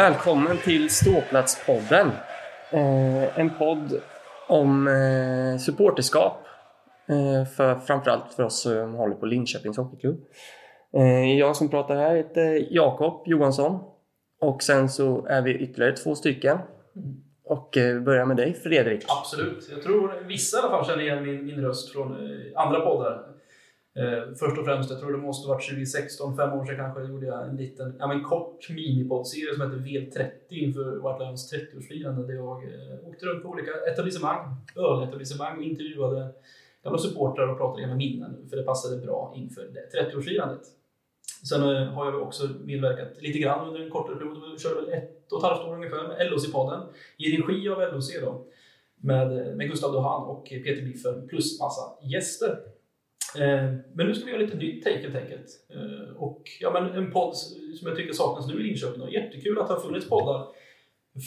[0.00, 2.10] Välkommen till Ståplatspodden.
[2.70, 4.00] Eh, en podd
[4.48, 6.46] om eh, supporterskap.
[7.08, 10.20] Eh, för, framförallt för oss som håller på Linköpings Hockeyklubb.
[10.94, 13.80] Eh, jag som pratar här heter Jakob Johansson.
[14.40, 16.58] Och sen så är vi ytterligare två stycken.
[17.44, 19.04] Och eh, börjar med dig Fredrik.
[19.08, 19.68] Absolut.
[19.70, 23.26] Jag tror vissa i alla fall känner igen min, min röst från eh, andra poddar.
[23.96, 27.26] Eh, först och främst, jag tror det måste varit 2016, fem år sedan kanske, gjorde
[27.26, 32.34] jag en liten, ja men kort minipoddserie som heter VL30 inför vårt lands 30-årsfirande där
[32.34, 36.28] jag eh, åkte runt på olika etablissemang, öletablissemang och intervjuade
[36.84, 40.64] gamla supportrar och pratade med minnen för det passade bra inför det 30-årsfirandet.
[41.48, 44.92] Sen eh, har jag också medverkat lite grann under en kortare period, jag körde väl
[44.92, 46.80] ett och ett halvt år ungefär med LOC-podden
[47.18, 48.46] i regi av LOC då
[49.00, 52.58] med, eh, med Gustav Dohan och Peter Biffen plus massa gäster.
[53.38, 55.48] Eh, men nu ska vi göra lite nytt take helt enkelt.
[55.74, 59.02] Eh, och ja, men en podd som jag tycker saknas nu i Linköping.
[59.02, 60.46] Och jättekul att det har funnits poddar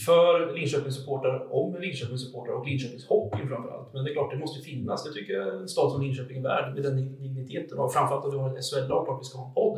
[0.05, 3.93] för Linköpingssupportrar om Linköpingssupportrar och Linköpings hockey framförallt.
[3.93, 5.03] Men det är klart, det måste finnas.
[5.03, 7.79] Det tycker jag en stad som Linköping är värd med den digniteten.
[7.79, 9.77] Och framförallt att vi har ett SHL-lag, klart vi ska ha en podd.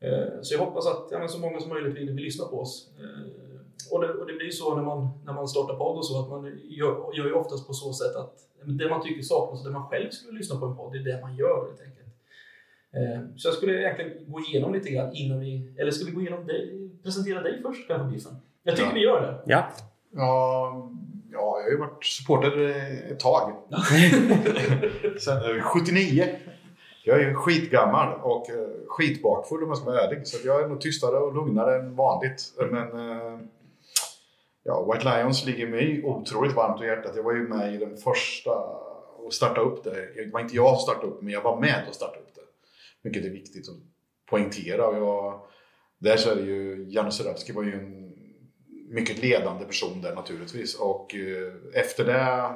[0.00, 2.92] Eh, så jag hoppas att ja, så många som möjligt vill, vill lyssna på oss.
[3.92, 6.30] Och det, och det blir så när man, när man startar podd och så, att
[6.30, 9.78] man gör, gör ju oftast på så sätt att det man tycker saknas och det
[9.78, 12.06] man själv skulle lyssna på en podd, det är det man gör helt enkelt.
[12.92, 16.20] Eh, så jag skulle egentligen gå igenom lite grann innan vi, eller ska vi gå
[16.20, 18.36] igenom dig, presentera dig först kanske Biffen?
[18.62, 18.94] Jag tycker Ja.
[18.94, 19.42] vi gör det.
[19.52, 19.66] Ja.
[20.12, 20.90] Ja,
[21.32, 22.58] ja, jag har ju varit supporter
[23.12, 23.52] ett tag.
[25.20, 26.28] Sen, eh, 79.
[27.04, 28.56] Jag är ju skitgammal och eh,
[28.88, 30.26] skitbakfull om jag ska vara ärlig.
[30.26, 32.42] Så jag är nog tystare och lugnare än vanligt.
[32.70, 33.38] Men eh,
[34.62, 37.16] ja, White Lions ligger mig otroligt varmt om hjärtat.
[37.16, 38.50] Jag var ju med i den första
[39.16, 39.90] och startade upp det.
[39.90, 42.34] Det var inte jag som startade upp det, men jag var med och startade upp
[42.34, 42.40] det.
[43.02, 43.76] Vilket är viktigt att
[44.30, 44.86] poängtera.
[44.86, 45.40] Och jag,
[45.98, 48.12] där så är det ju, Janne Serafsky var ju en
[48.90, 50.80] mycket ledande person där naturligtvis.
[50.80, 52.54] Och eh, efter det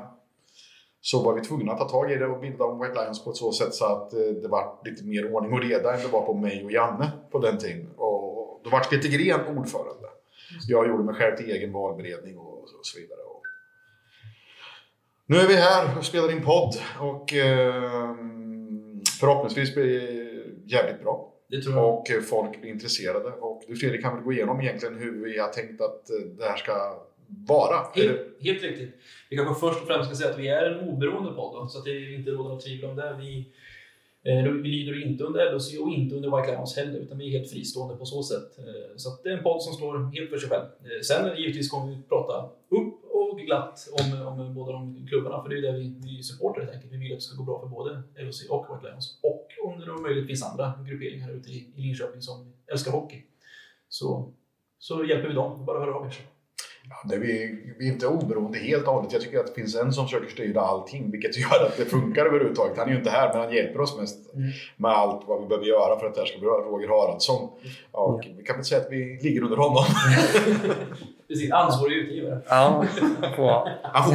[1.00, 3.30] så var vi tvungna att ta tag i det och bilda om White Lions på
[3.30, 6.08] ett så sätt så att eh, det var lite mer ordning och reda än det
[6.08, 7.90] var på mig och Janne på den tiden.
[7.96, 10.03] Och då vart Peter Gren ordförande.
[10.68, 13.20] Jag gjorde mig själv till egen valberedning och så, vidare.
[13.20, 13.42] Och
[15.26, 18.14] nu är vi här och spelar in podd och eh,
[19.20, 21.30] förhoppningsvis blir det jävligt bra.
[21.48, 21.94] Det tror jag.
[21.94, 23.28] Och eh, folk blir intresserade.
[23.28, 26.44] Och du Fredrik kan väl gå igenom egentligen hur vi har tänkt att eh, det
[26.44, 27.04] här ska
[27.48, 27.76] vara?
[27.94, 28.94] Helt, helt riktigt.
[29.30, 31.78] Vi kanske först och främst ska säga att vi är en oberoende podd, då, så
[31.78, 33.16] att det inte råder något tvivel om det.
[33.18, 33.52] Vi,
[34.26, 37.38] Eh, vi lyder inte under LOC och inte under White Lions heller, utan vi är
[37.38, 38.58] helt fristående på så sätt.
[38.58, 40.64] Eh, så att det är en podd som står helt för sig själv.
[40.64, 45.48] Eh, sen givetvis kommer vi prata upp och glatt om, om båda de klubbarna, för
[45.48, 46.92] det är ju det vi, vi supportrar helt enkelt.
[46.92, 49.18] Vi vill att det ska gå bra för både LOC och White Lions.
[49.22, 53.22] Och om det då möjligt finns andra grupperingar ute i, i Linköping som älskar hockey.
[53.88, 54.32] Så,
[54.78, 55.64] så hjälper vi dem.
[55.64, 56.33] Bara höra av er.
[56.88, 59.12] Ja, det är vi, vi är inte oberoende helt och hållet.
[59.12, 62.26] Jag tycker att det finns en som försöker styra allting, vilket gör att det funkar
[62.26, 62.78] överhuvudtaget.
[62.78, 64.48] Han är ju inte här, men han hjälper oss mest Mm.
[64.76, 66.48] med allt vad vi behöver göra för att det här ska bli.
[66.48, 67.50] Roger Haraldsson.
[67.92, 69.84] Och vi kan väl säga att vi ligger under honom.
[71.28, 72.40] Precis, ansvarig utgivare.
[72.48, 72.84] Ja,
[73.36, 74.04] på, Han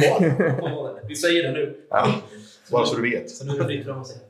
[0.70, 1.76] vara Vi säger det nu.
[1.90, 2.06] ja.
[2.72, 3.30] Bara så du vet.
[3.30, 4.20] Så nu är det fritt fram att säga.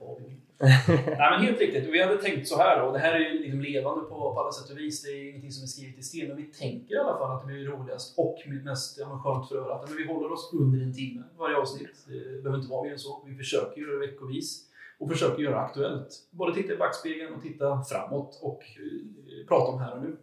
[0.60, 1.88] Nej men helt riktigt.
[1.94, 4.52] Vi hade tänkt så här och det här är ju liksom levande på, på alla
[4.52, 5.02] sätt och vis.
[5.02, 6.28] Det är ingenting som är skrivet i sten.
[6.28, 9.56] Men vi tänker i alla fall att det blir roligast och mest ja, skönt för
[9.56, 9.84] örat.
[9.88, 12.06] Men vi håller oss under en timme varje avsnitt.
[12.06, 13.22] Det behöver inte vara mer än så.
[13.26, 14.66] Vi försöker göra det veckovis.
[14.98, 16.08] Och försöker göra aktuellt.
[16.30, 20.16] Både titta i backspegeln och titta framåt och eh, prata om här och nu.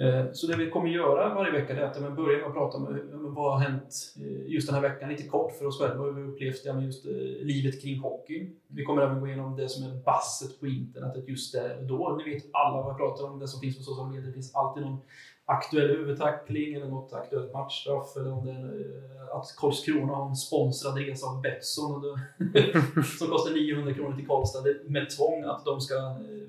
[0.00, 2.76] Eh, Så det vi kommer göra varje vecka är att men börja med att prata
[2.76, 6.12] om vad har hänt eh, just den här veckan, lite kort för oss själva, hur
[6.12, 8.56] vi upplevt ja, just eh, livet kring hockeyn.
[8.68, 12.18] Vi kommer även gå igenom det som är basset på internetet just där då.
[12.18, 14.26] Ni vet alla vad jag pratar om, det som finns på sociala medier.
[14.26, 14.98] Det finns alltid någon
[15.44, 20.98] aktuell huvudtackling eller något aktuellt matchstraff eller om det är att Karlskrona har en sponsrad
[20.98, 22.02] resa av Betsson
[23.18, 25.94] som kostar 900 kronor till Karlstad med tvång att de ska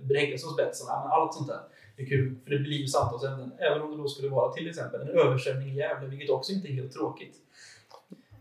[0.02, 0.88] beläggas hos Betsson.
[0.90, 1.60] Allt sånt där
[2.02, 3.52] är kul, för det blir ju samtalsämnen.
[3.58, 6.68] Även om det då skulle vara till exempel en översvämning i Gävle, vilket också inte
[6.68, 7.36] är helt tråkigt.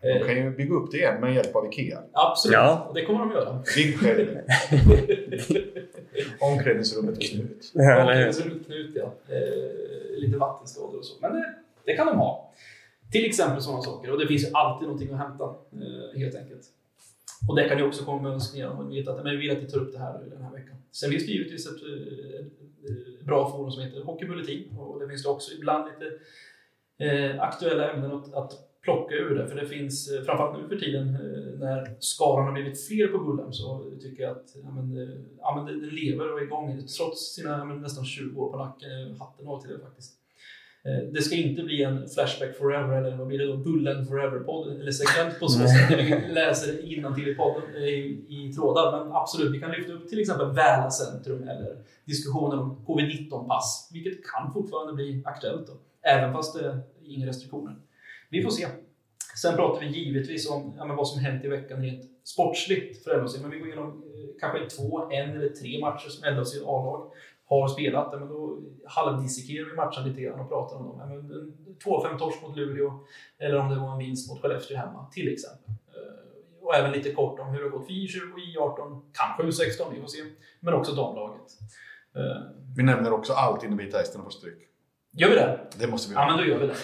[0.02, 2.02] De kan ju bygga upp det igen med hjälp av IKEA.
[2.12, 2.86] absolut, Ja.
[2.88, 3.62] och det kommer de göra.
[3.76, 4.38] Vindskäl.
[6.40, 7.72] Omklädningsrummet Knut.
[7.74, 9.14] Omklädningsrummet Knut, ja.
[9.28, 11.14] Eh, lite vattenskador och så.
[11.20, 11.54] Men det,
[11.84, 12.52] det kan de ha.
[13.12, 14.10] Till exempel sådana saker.
[14.12, 16.62] Och det finns ju alltid någonting att hämta, eh, helt enkelt.
[17.48, 19.50] Och det kan ju också komma med önskningar om man vet att men vi vill
[19.50, 20.76] att ni tar upp det här den här veckan.
[20.92, 21.82] Sen finns det givetvis ett,
[23.20, 24.76] ett bra forum som heter Hockeybulletin.
[24.78, 26.16] Och det finns det också ibland lite
[26.98, 28.52] eh, aktuella ämnen att, att
[28.82, 29.48] plocka ur det.
[29.48, 33.18] För det finns, eh, framförallt nu för tiden, eh, när skaran har blivit fler på
[33.18, 37.34] Bullen, så tycker jag att ja, men, ja, men det, lever och är igång trots
[37.34, 39.16] sina ja, men, nästan 20 år på nacken.
[39.18, 40.19] Hatten av till det faktiskt.
[40.84, 43.56] Eh, Det ska inte bli en Flashback Forever eller vad blir det då?
[43.56, 48.52] Bullen Forever-podd eller segment på så sätt vi läser innantill i podden eh, i, i
[48.52, 48.98] trådar.
[49.04, 54.24] Men absolut, vi kan lyfta upp till exempel Väla centrum eller diskussionen om covid-19-pass, vilket
[54.26, 55.72] kan fortfarande bli aktuellt då,
[56.02, 57.76] även fast det är inga restriktioner.
[58.30, 58.66] Vi får se.
[59.42, 63.38] Sen pratar vi givetvis om ja, vad som hänt i veckan rent sportsligt för LHC,
[63.42, 67.10] men vi går igenom eh, kanske två, en eller tre matcher som LHC A-lag
[67.50, 68.08] har spelat.
[68.12, 70.96] Ja, Men då halvdissekerar vi matchen lite grann och pratar om dem.
[70.98, 71.54] Ja, men en
[71.84, 73.00] 2-5 torsk mot Luleå,
[73.38, 75.70] eller om det var en vinst mot Skellefteå hemma, till exempel.
[75.70, 79.42] Eh, Och även lite kort om hur det har gått för I20 och I18, kanske
[79.62, 80.18] U16, vi får se.
[80.60, 81.46] Men också damlaget.
[82.16, 82.42] Eh,
[82.76, 84.66] Vi nämner också allt innan Vita Hästen får stryk.
[85.12, 85.58] Gör vi det?
[85.78, 86.36] Det måste vi Ja, göra.
[86.36, 86.76] men då gör vi det.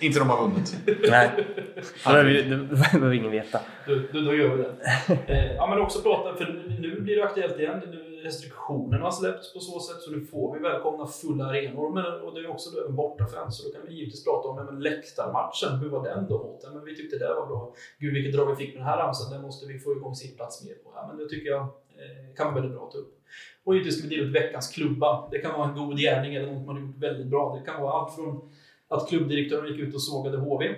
[0.06, 0.76] Inte de har vunnit.
[1.10, 2.66] Nej, det behöver, det
[2.98, 3.60] behöver ingen veta.
[3.86, 5.32] Då, då, då gör vi det.
[5.34, 6.44] Eh, ja, men också prata, för
[6.80, 7.82] nu blir det aktuellt igen.
[7.86, 11.90] Nu restriktionerna har släppts på så sätt så nu får vi välkomna fulla arenor.
[11.90, 13.56] Men, och det är också då även bortafans.
[13.56, 15.78] Så då kan vi givetvis prata om men läktarmatchen.
[15.78, 16.38] Hur var den då?
[16.38, 16.60] Mot?
[16.62, 17.74] Ja, men vi tyckte det var bra.
[17.98, 19.32] Gud vilket drag vi fick med den här ramsan.
[19.32, 20.90] Den måste vi få igång sittplats mer på.
[20.94, 23.16] Ja, men det tycker jag eh, kan vara väldigt bra att ta upp.
[23.64, 25.28] Och givetvis ska vi dela ut veckans klubba.
[25.30, 27.58] Det kan vara en god gärning eller något man har gjort väldigt bra.
[27.58, 28.50] Det kan vara allt från
[28.88, 30.64] att klubbdirektören gick ut och sågade HV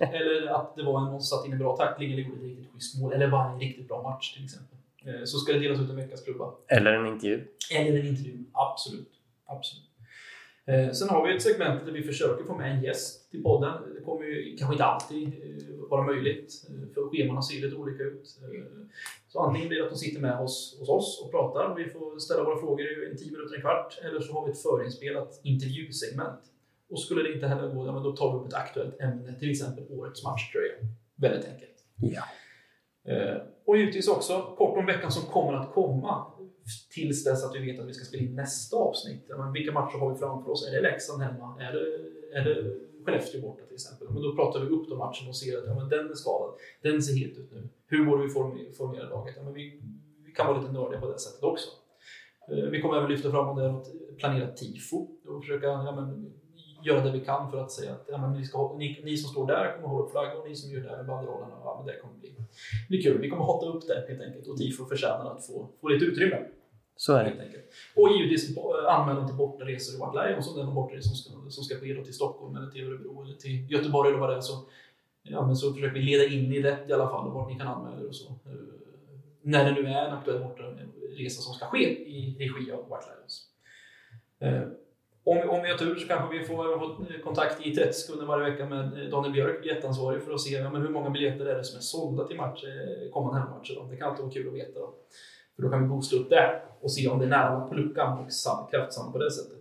[0.00, 2.72] eller att det var en någon satt in en bra tackling eller gjorde ett riktigt
[2.72, 3.12] schysst mål.
[3.12, 4.78] Eller bara en riktigt bra match till exempel.
[5.06, 6.54] Eh, Så ska det delas ut en veckas klubba.
[6.68, 7.44] Eller en intervju.
[7.74, 8.44] Eller en intervju.
[8.52, 9.10] Absolut.
[9.46, 9.86] Absolut.
[10.66, 13.94] Eh, Sen har vi ett segment där vi försöker få med en gäst till podden.
[13.94, 16.52] Det kommer ju kanske inte alltid eh, vara möjligt,
[16.94, 18.36] för scheman ser lite olika ut.
[19.28, 21.84] Så antingen blir det att de sitter med hos, hos oss och pratar och vi
[21.88, 23.98] får ställa våra frågor i en 10 minuter, en kvart.
[24.02, 26.40] Eller så har vi ett förinspelat intervjusegment.
[26.90, 29.38] Och skulle det inte heller gå, ja, men då tar vi upp ett aktuellt ämne,
[29.38, 30.72] till exempel årets matchtröja.
[31.14, 31.84] Väldigt enkelt.
[31.96, 32.22] Ja.
[33.04, 36.26] Eh, och givetvis också kort om veckan som kommer att komma.
[36.94, 39.30] Tills dess att vi vet att vi ska spela in nästa avsnitt.
[39.38, 40.68] Men vilka matcher har vi framför oss?
[40.68, 41.56] Är det Leksand hemma?
[41.60, 41.80] Är det,
[42.38, 44.08] är det Skellefteå borta till exempel?
[44.10, 46.50] Men då pratar vi upp de matcherna och ser att ja, men den är skadad.
[46.82, 47.68] Den ser helt ut nu.
[47.86, 48.28] Hur borde vi
[48.72, 49.34] formera laget?
[49.36, 49.82] Ja, men vi,
[50.26, 51.68] vi kan vara lite nördiga på det sättet också.
[52.50, 55.92] Eh, vi kommer även lyfta fram om det är något planerat tifo och försöka ja,
[55.96, 56.32] men,
[56.82, 59.30] göra det vi kan för att säga att ja, men ni, ska, ni, ni som
[59.30, 61.74] står där kommer hålla upp flaggan och ni som gör det här med banderollerna, ja,
[61.78, 62.34] men det kommer bli,
[62.88, 63.20] bli kul.
[63.20, 66.38] Vi kommer hotta upp det helt enkelt och tifo förtjänar att få, få lite utrymme.
[66.96, 67.30] Så är det.
[67.30, 67.72] Helt.
[67.96, 71.50] Och givetvis anmälan till bortaresor i White Lions om det är någon bortaresa som ska,
[71.50, 74.40] som ska ske till Stockholm eller till Örebro eller till Göteborg eller vad det är.
[74.40, 74.54] Så,
[75.22, 77.58] ja, men så försöker vi leda in i det i alla fall och vart ni
[77.58, 78.28] kan anmäla er och så.
[78.30, 78.52] Eh,
[79.42, 83.46] När det nu är en aktuell bortaresa som ska ske i regi av White Lions.
[84.38, 84.62] Eh,
[85.24, 88.66] om, om vi har tur så kanske vi får kontakt i 30 sekunder varje vecka
[88.66, 91.76] med Daniel Björk, jätteansvarig, för att se ja, men hur många biljetter är det som
[91.76, 93.86] är sålda till match, eh, kommande hemmamatcher.
[93.90, 94.80] Det kan alltid vara kul att veta.
[94.80, 94.94] Då.
[95.56, 98.18] För då kan vi boosta upp det och se om det är nära på luckan
[98.18, 99.58] och kraftsam på det sättet.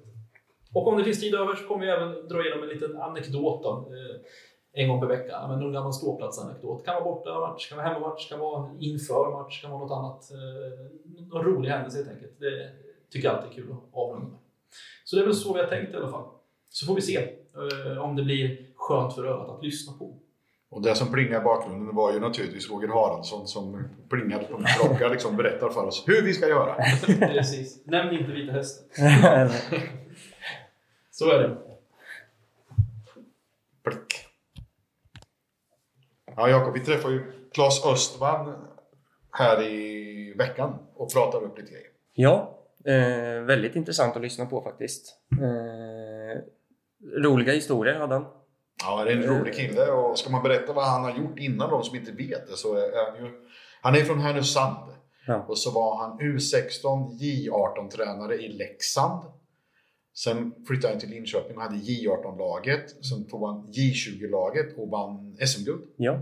[0.73, 3.63] Och om det finns tid över så kommer vi även dra igenom en liten anekdot
[3.63, 4.21] då, eh,
[4.81, 5.47] en gång per vecka.
[5.47, 6.85] Men någon gammal ståplatsanekdot.
[6.85, 10.31] Kan vara borta match, kan vara hemmamatch, kan vara inför match, kan vara något annat.
[10.31, 12.39] Eh, någon rolig händelse helt enkelt.
[12.39, 12.69] Det
[13.11, 14.39] tycker jag alltid är kul att avrunda med.
[15.09, 16.25] Så det är väl så vi har tänkt i alla fall.
[16.69, 20.17] Så får vi se eh, om det blir skönt för örat att lyssna på.
[20.69, 24.63] Och det som plingade i bakgrunden var ju naturligtvis Roger Haraldsson som plingade på en
[24.63, 26.75] klocka liksom berättar för oss hur vi ska göra.
[27.19, 27.85] Precis.
[27.85, 28.85] Nämn inte Vita Hästen.
[31.11, 31.57] Så är det.
[33.83, 34.25] Plick.
[36.35, 38.55] Ja, Jakob, vi träffade ju Claes Östman
[39.31, 41.87] här i veckan och pratade upp lite grejer.
[42.13, 42.58] Ja,
[42.89, 45.15] eh, väldigt intressant att lyssna på faktiskt.
[45.31, 46.41] Eh,
[47.21, 48.25] roliga historier hade han.
[48.83, 51.69] Ja, det är en rolig kille och ska man berätta vad han har gjort innan
[51.69, 53.31] de som inte vet det så är han ju...
[53.81, 54.91] Han är från Härnösand.
[55.27, 55.45] Ja.
[55.47, 59.23] Och så var han U16 J18-tränare i Leksand.
[60.13, 63.05] Sen flyttade han till Linköping och hade J18-laget.
[63.05, 65.83] Sen tog han J20-laget och vann SM-guld.
[65.97, 66.19] Ja.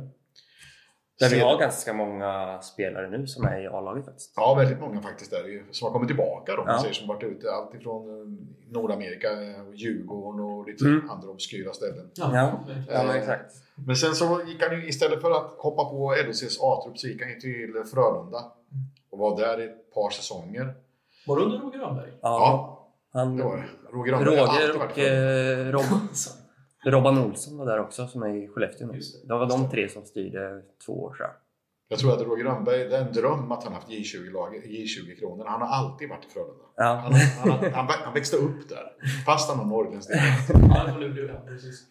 [1.19, 4.33] Där vi har ganska många spelare nu som är i A-laget faktiskt.
[4.35, 6.79] Ja, väldigt många faktiskt där ju, som har kommit tillbaka då, Ja.
[6.81, 7.51] säger, som varit ute.
[7.51, 8.27] Allt ifrån eh,
[8.73, 11.09] Nordamerika, eh, Djurgården och lite Mm.
[11.09, 12.09] andra obskyra ställen.
[12.15, 12.29] Ja,
[12.89, 13.53] ja men exakt.
[13.75, 17.21] Men sen så gick han ju istället för att hoppa på LHCs A-trupp så gick
[17.21, 18.43] han ju till Frölunda.
[19.09, 20.73] Och var där i ett par säsonger.
[21.27, 22.09] Var det under Roger Rönnberg?
[22.11, 23.63] Ja, Ja, han, det var det.
[23.97, 25.99] Roger Rönnberg har alltid Roger varit och eh, Rob,
[26.91, 28.93] Robban Olsson var där också som är i Skellefteå nu.
[28.93, 29.27] Det.
[29.27, 31.29] Det var de tre som styrde två år sedan.
[31.89, 35.45] Jag tror att Roger Rönnberg, det är en dröm att han haft J20-laget, J20-kronor.
[35.47, 36.63] Han har alltid varit i Frölunda.
[36.75, 36.83] Ja.
[36.83, 38.91] Han, han, han, han, växte upp där.
[39.25, 40.09] Fast han har norrländsk.
[40.11, 40.19] Ja,
[40.75, 41.39] han är från Luleå, ja.
[41.47, 41.83] Precis.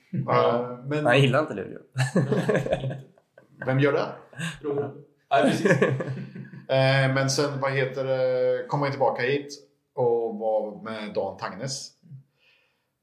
[0.89, 1.79] Men Han gillar inte Luleå.
[3.67, 4.07] vem gör det?
[4.63, 4.91] Roger.
[5.43, 5.73] Precis.
[6.69, 9.49] Eh, Men sen, vad heter det, kom han tillbaka hit
[9.95, 11.91] och var med Dan Tangnes.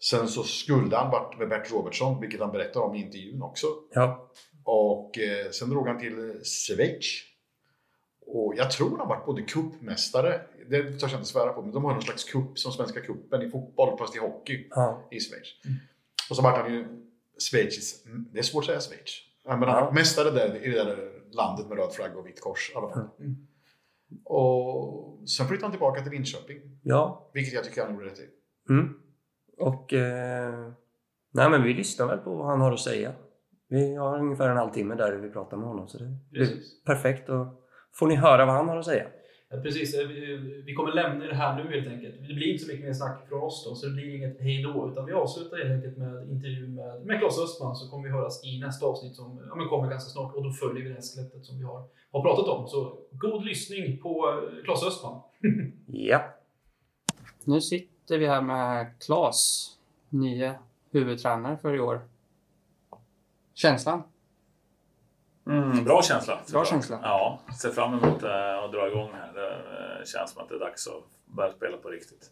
[0.10, 3.68] Sen så skulle han varit med Bert Robertson, vilket han berättar om i intervjun också.
[3.94, 4.32] Ja.
[4.64, 7.06] Och eh, sen drog han till Schweiz.
[8.26, 11.84] Och jag tror han varit både kuppmästare, det törs jag inte svära på, men de
[11.84, 15.08] har någon slags kupp som Svenska kuppen i fotboll, fast i hockey ja.
[15.12, 15.48] i Schweiz.
[16.30, 16.86] Och så vart han ju
[17.38, 19.12] Schweiz, det är svårt att säga Schweiz.
[19.46, 19.86] Men han Ja.
[19.86, 22.90] var mästare där i det där landet med röd flagga och vitt kors i alla
[22.90, 23.08] fall.
[23.20, 23.48] Mm.
[24.24, 27.30] Och sen flyttade han tillbaka till Linköping, Ja.
[27.34, 28.30] vilket jag tycker han gjorde rätt i.
[28.70, 28.94] Mm.
[29.64, 29.94] Och...
[29.94, 30.72] Eh,
[31.34, 33.14] nej, men vi lyssnar väl på vad han har att säga.
[33.70, 36.48] Vi har ungefär en halvtimme där vi pratar med honom, så det blir
[36.86, 37.30] perfekt.
[37.30, 37.48] Och
[37.94, 39.08] får ni höra vad han har att säga.
[39.50, 39.96] Ja, precis.
[40.00, 40.08] Eh,
[40.66, 42.16] Vi, kommer lämna det här nu helt enkelt.
[42.28, 44.64] Det blir inte så mycket mer snack från oss då, så det blir inget hej
[44.64, 44.90] då.
[44.92, 48.46] Utan vi avslutar helt enkelt med intervju med, med Claes Östman så kommer vi höras
[48.46, 50.36] i nästa avsnitt som ja, men kommer ganska snart.
[50.36, 52.68] Och då följer vi det här skelettet som vi har, har pratat om.
[52.68, 55.22] Så god lyssning på eh, Claes Östman.
[55.88, 56.22] Ja.
[57.46, 59.72] Nu sitter vi här med Claes,
[60.10, 60.56] nye
[60.92, 62.02] huvudtränare för i år.
[63.54, 64.04] Känslan?
[65.48, 66.40] Mm, bra känsla.
[66.52, 67.00] Bra känsla.
[67.04, 69.34] Ja, ser fram emot eh, att dra igång här.
[69.34, 72.30] Det eh, känns som att det är dags att börja spela på riktigt.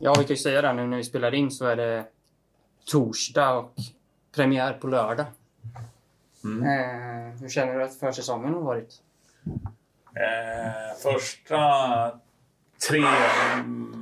[0.00, 2.04] Ja, vi kan ju säga det nu när vi spelar in så är det
[2.84, 3.74] torsdag och
[4.34, 5.26] premiär på lördag.
[6.44, 6.62] Mm.
[6.62, 9.02] Eh, hur känner du att försäsongen har varit?
[10.14, 11.58] Eh, första
[12.88, 13.04] tre
[13.54, 14.01] mm,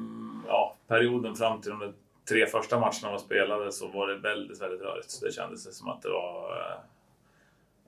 [0.90, 1.94] perioden fram till de
[2.28, 5.20] tre första matcherna var spelade så var det väldigt, väldigt rörigt.
[5.23, 6.78] Det kändes som att det var eh,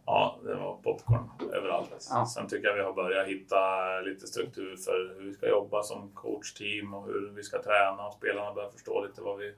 [0.07, 2.09] Ja, det var popcorn överallt.
[2.11, 2.27] Ja.
[2.27, 3.57] Sen tycker jag vi har börjat hitta
[4.01, 8.15] lite struktur för hur vi ska jobba som coachteam och hur vi ska träna och
[8.15, 9.55] spelarna börjar förstå lite vad vi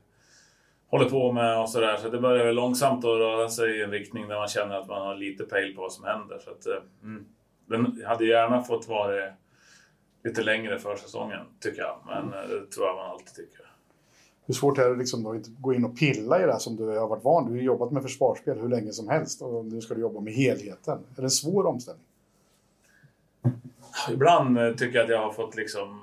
[0.88, 1.96] håller på med och sådär.
[1.96, 4.88] Så det börjar väl långsamt att röra sig i en riktning där man känner att
[4.88, 6.38] man har lite pejl på vad som händer.
[6.38, 7.26] Så att, eh, mm.
[7.66, 9.32] Den hade gärna fått vara
[10.24, 11.98] lite längre för säsongen, tycker jag.
[12.06, 13.60] Men eh, det tror jag man alltid tycker.
[14.46, 16.76] Hur svårt är det liksom då att gå in och pilla i det här som
[16.76, 19.80] du har varit van Du har jobbat med försvarsspel hur länge som helst och nu
[19.80, 20.98] ska du jobba med helheten.
[20.98, 22.06] Är det en svår omställning?
[24.10, 26.00] Ibland eh, tycker jag att jag har fått liksom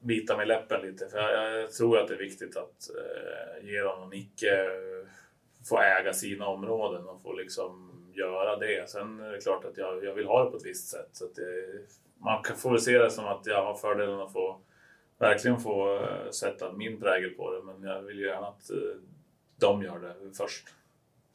[0.00, 1.08] bita mig i läppen lite.
[1.08, 5.08] För jag, jag tror att det är viktigt att eh, ge dem och Nicke eh,
[5.68, 8.90] få äga sina områden och få liksom göra det.
[8.90, 11.08] Sen är det klart att jag, jag vill ha det på ett visst sätt.
[11.12, 11.42] Så det,
[12.24, 14.60] man kan få väl se det som att jag har fördelen att få
[15.18, 17.62] verkligen få eh, sätta min prägel på det.
[17.62, 18.76] Men jag vill ju gärna att eh,
[19.58, 20.68] de gör det först.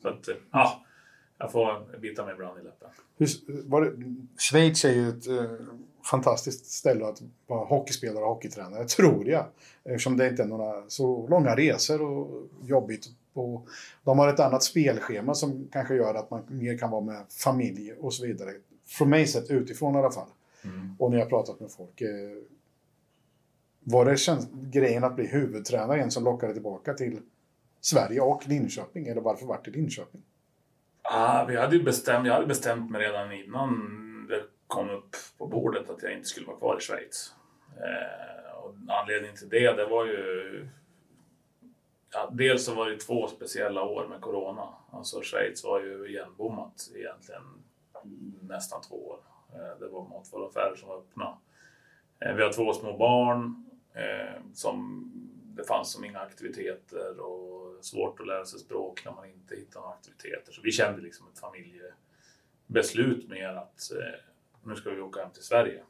[0.02, 0.84] Så att, eh, ja,
[1.38, 2.90] jag får bita mig ibland i läppen.
[3.18, 3.28] Hur,
[3.70, 3.92] var det,
[4.38, 5.66] Schweiz är ju ett eh,
[6.12, 9.46] fantastiskt ställe att vara hockeyspelare och hockeytränare, tror jag.
[9.84, 13.06] Eftersom det inte är några så långa resor och jobbigt.
[13.34, 13.68] Och
[14.04, 17.94] de har ett annat spelschema som kanske gör att man mer kan vara med familj
[17.94, 18.52] och så vidare.
[18.88, 20.28] Från mig sett utifrån i alla fall.
[21.00, 22.02] Och när jag pratat med folk.
[22.02, 22.10] Eh,
[23.80, 24.18] var det
[24.70, 27.20] grejen att bli huvudtränare en som lockade tillbaka till
[27.82, 29.08] Sverige och Linköping?
[29.08, 30.22] Eller varför vart det Linköping?
[31.02, 33.72] Ah, vi hade bestämt, jag hade bestämt mig redan innan
[34.30, 37.34] det kom upp på bordet att jag inte skulle vara kvar i Schweiz.
[37.78, 40.68] Eh, och anledningen till det, det var ju...
[42.14, 44.74] Ja, dels så var det två speciella år med Corona.
[44.92, 47.44] Alltså Schweiz var ju igenbommat egentligen
[48.42, 49.20] nästan två år.
[49.54, 51.38] Eh, det var matvaruaffärer som var öppna.
[52.20, 55.12] Eh, vi har två små barn eh, som
[55.56, 59.80] det fanns som inga aktiviteter och svårt att lära sig språk när man inte hittar
[59.80, 60.52] några aktiviteter.
[60.52, 63.92] Så vi kände liksom ett familjebeslut mer att
[64.64, 65.84] nu ska vi åka hem till Sverige.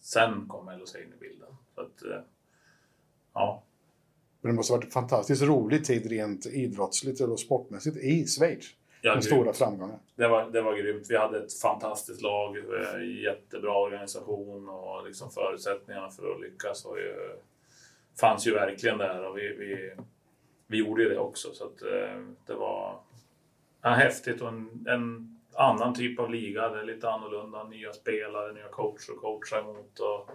[0.00, 1.48] Sen kom LHC in i bilden.
[1.74, 2.02] Så att,
[3.34, 3.62] ja,
[4.40, 8.77] Men det måste ha varit en fantastiskt rolig tid rent idrottsligt och sportmässigt i Schweiz
[9.02, 9.24] ja, grymt.
[9.24, 9.98] stora framgångar.
[10.14, 11.06] Det var, det var grymt.
[11.08, 16.96] Vi hade ett fantastiskt lag, eh, jättebra organisation och liksom förutsättningarna för att lyckas var
[16.96, 17.36] ju,
[18.20, 19.92] fanns ju verkligen där och vi, vi,
[20.66, 21.48] vi gjorde ju det också.
[21.52, 23.00] Så att, eh, det var
[23.82, 26.68] ja, häftigt och en, en annan typ av liga.
[26.68, 29.98] Det är lite annorlunda, nya spelare, nya coacher att coacha emot.
[29.98, 30.30] Och,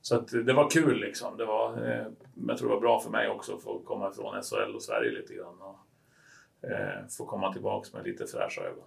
[0.00, 1.36] så att det var kul liksom.
[1.36, 2.06] Det var, eh,
[2.48, 5.10] jag tror det var bra för mig också att få komma ifrån SHL och Sverige
[5.10, 5.60] lite grann.
[5.60, 5.78] Och,
[7.18, 8.84] få komma tillbaks med lite fräscha ögon.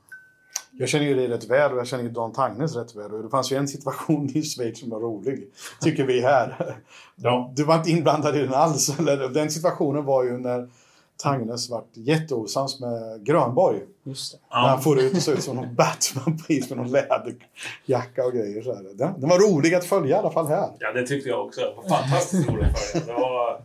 [0.72, 3.14] Jag känner ju dig rätt väl och jag känner ju Dan Tangnes rätt väl.
[3.14, 5.48] Och det fanns ju en situation i Schweiz som var rolig,
[5.82, 6.76] tycker vi här.
[7.16, 7.52] Ja.
[7.56, 9.00] Du var inte inblandad i den alls.
[9.00, 10.70] Eller, den situationen var ju när
[11.18, 13.80] Tangnes vart jätteosams med Grönborg.
[14.04, 14.40] Just det.
[14.52, 18.26] När han får ut och ser ut som någon Batman på is med någon läderjacka
[18.26, 18.62] och grejer.
[18.62, 18.84] Så här.
[18.84, 20.70] Den, den var rolig att följa i alla fall här.
[20.80, 21.62] Ja, det tyckte jag också.
[21.62, 23.14] Det var fantastiskt roligt för det.
[23.14, 23.62] var,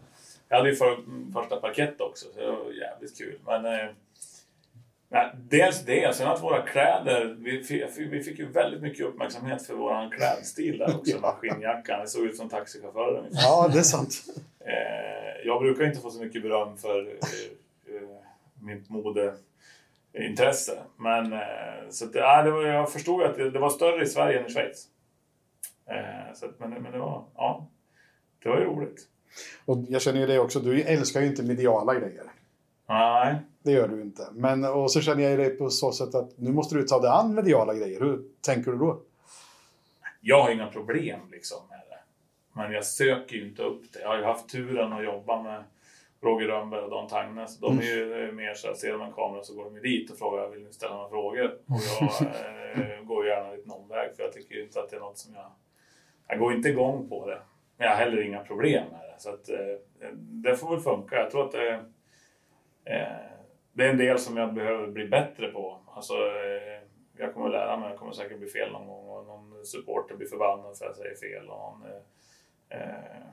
[0.48, 0.96] Jag hade ju för,
[1.32, 3.38] första parkett också, så det var jävligt kul.
[3.46, 3.88] Men, eh,
[5.14, 7.36] nej, dels det, sen att våra kläder...
[7.38, 11.20] Vi fick, vi fick ju väldigt mycket uppmärksamhet för vår klädstil där också.
[11.20, 12.00] Med skinnjackan.
[12.00, 13.42] Det såg ut som taxichaufförer ungefär.
[13.42, 14.22] Ja, det är sant.
[14.66, 17.14] Eh, jag brukar inte få så mycket beröm för eh,
[17.94, 18.08] eh,
[18.60, 20.78] mitt modeintresse.
[20.96, 21.34] Men
[21.90, 24.46] så att, ja, det var, jag förstod att det, det var större i Sverige än
[24.46, 24.88] i Schweiz.
[26.34, 27.68] Så att, men, men det var, ja,
[28.42, 29.08] det var ju roligt.
[29.64, 32.24] Och jag känner ju det också, du älskar ju inte mediala grejer.
[32.88, 34.28] Nej, Det gör du inte.
[34.32, 37.00] Men, och så känner jag ju det på så sätt att nu måste du ta
[37.00, 38.00] dig an mediala grejer.
[38.00, 39.00] Hur tänker du då?
[40.26, 41.98] jag har inga problem liksom med det.
[42.52, 44.00] Men jag söker ju inte upp det.
[44.00, 45.64] Jag har ju haft turen att jobba med
[46.22, 47.58] Roger Rönnberg och Dan Tangnes.
[47.58, 50.18] De är ju mer så att ser de en kamera så går de dit och
[50.18, 51.58] frågar vill ni ställa några frågor?
[51.66, 52.26] Och jag
[52.88, 55.34] eh, går gärna en liten omväg för jag tycker inte att det är något som
[55.34, 55.50] jag...
[56.28, 57.40] Jag går inte igång på det.
[57.76, 59.14] Men jag har heller inga problem med det.
[59.18, 61.16] Så att eh, det får väl funka.
[61.16, 61.80] Jag tror att det, eh,
[62.84, 63.06] Eh,
[63.72, 65.80] det är en del som jag behöver bli bättre på.
[65.86, 66.82] Alltså, eh,
[67.16, 70.14] jag kommer att lära mig, jag kommer säkert bli fel någon gång och någon supporter
[70.14, 71.82] blir förbannad för att jag säger fel och någon
[72.68, 73.24] eh, eh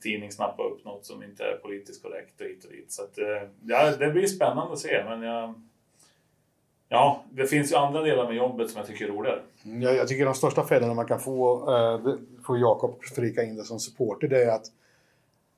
[0.00, 2.92] tidning snappar upp något som inte är politiskt korrekt och hit och dit.
[2.92, 3.18] Så att,
[3.62, 5.54] ja, det blir spännande att se men jag,
[6.88, 9.42] ja, det finns ju andra delar med jobbet som jag tycker är roligare.
[9.64, 12.14] Mm, jag, jag tycker de största fällorna man kan få, eh,
[12.46, 14.66] får Jakob flika in det som supporter, det är att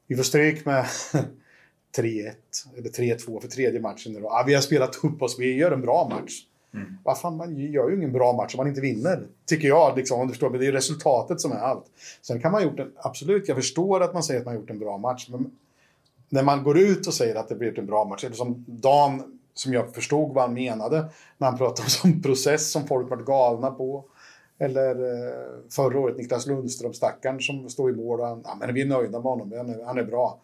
[0.07, 0.87] vi får stryk med
[1.97, 2.33] 3-1
[2.79, 4.15] eller 3-2 för tredje matchen.
[4.15, 4.21] då.
[4.23, 6.45] Ja, vi har spelat upp oss, vi gör en bra match.
[6.75, 6.87] Mm.
[7.05, 9.27] Vad fan, man gör ju ingen bra match om man inte vinner.
[9.47, 10.51] Tycker jag, liksom, om du förstår.
[10.51, 11.85] Men det är resultatet som är allt.
[12.23, 14.61] Sen kan man ha gjort en, absolut, jag förstår att man säger att man har
[14.61, 15.29] gjort en bra match.
[15.31, 15.51] Men
[16.29, 19.39] när man går ut och säger att det blivit en bra match, eller som Dan,
[19.55, 21.05] som jag förstod vad han menade,
[21.39, 24.05] när han pratade om som process som folk varit galna på.
[24.59, 28.75] Eller eh, förra året Niklas Lundström, stackaren som står i mål och han, ja, men
[28.75, 30.39] vi är nöjda med honom, han är, han är bra.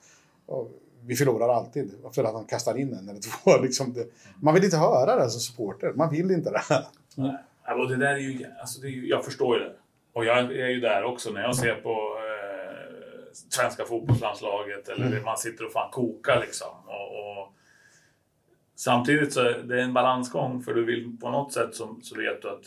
[0.47, 0.71] Och
[1.07, 3.57] vi förlorar alltid för att han kastar in en eller två.
[3.63, 4.07] Liksom det,
[4.41, 6.63] man vill inte höra det som supporter, man vill inte det.
[7.67, 9.73] Ja, och det där är ju, alltså det är ju, jag förstår ju det.
[10.13, 15.39] Och jag är ju där också när jag ser på eh, svenska fotbollslandslaget eller man
[15.39, 16.69] sitter och fan kokar liksom.
[16.87, 17.53] Och, och,
[18.75, 22.43] samtidigt så är det en balansgång för du vill på något sätt så, så vet
[22.43, 22.65] du att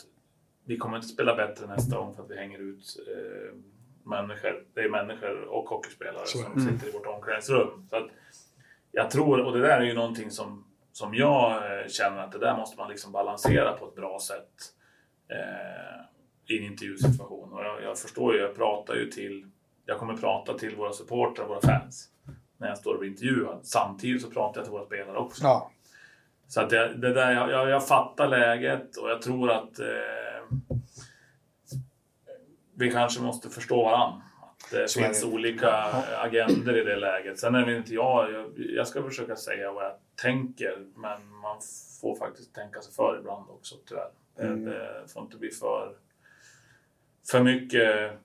[0.64, 3.54] vi kommer inte spela bättre nästa gång för att vi hänger ut eh,
[4.08, 4.64] människor.
[4.74, 6.60] Det är människor och hockeyspelare som det.
[6.60, 7.86] sitter i vårt omklädningsrum.
[7.90, 8.08] Så att
[8.92, 12.38] jag tror, och det där är ju någonting som, som jag eh, känner att det
[12.38, 14.54] där måste man liksom balansera på ett bra sätt
[15.28, 17.52] eh, i en intervjusituation.
[17.52, 19.50] Och jag, jag förstår ju, jag pratar ju till,
[19.86, 22.08] jag kommer prata till våra supportrar, våra fans,
[22.58, 23.60] när jag står och blir intervjuad.
[23.62, 25.44] Samtidigt så pratar jag till våra spelare också.
[25.44, 25.70] Ja,
[26.48, 30.58] Så att det, det där, jag, jag, jag fattar läget och jag tror att eh,
[32.74, 34.22] vi kanske måste förstå varandra.
[34.70, 35.26] Det Så finns det.
[35.26, 35.70] olika
[36.18, 37.38] agender i det läget.
[37.38, 41.56] Sen är det inte jag, jag, jag ska försöka säga vad jag tänker, men man
[42.00, 44.10] får faktiskt tänka sig för ibland också tyvärr.
[44.38, 44.64] Mm.
[44.64, 45.94] Det, får inte bli för,
[47.30, 48.18] för mycket eh,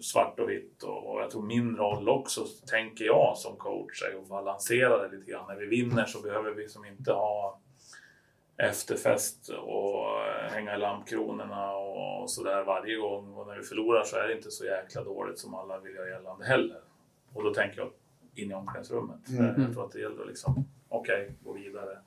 [0.00, 4.18] svart och vitt och, och jag tror min roll också, tänker jag som coach, är
[4.18, 5.44] att balansera det lite grann.
[5.48, 7.60] När vi vinner så behöver vi som inte ha
[8.62, 13.34] efterfest och eh, hänga i lampkronorna och sådär varje gång.
[13.34, 16.08] Och när vi förlorar så är det inte så jäkla dåligt som alla vill göra
[16.08, 16.80] gällande heller.
[17.32, 17.90] Och då tänker jag
[18.34, 19.28] in i omklädningsrummet.
[19.28, 19.62] Mm.
[19.62, 21.98] Jag tror att det gäller att liksom, okej, gå vidare.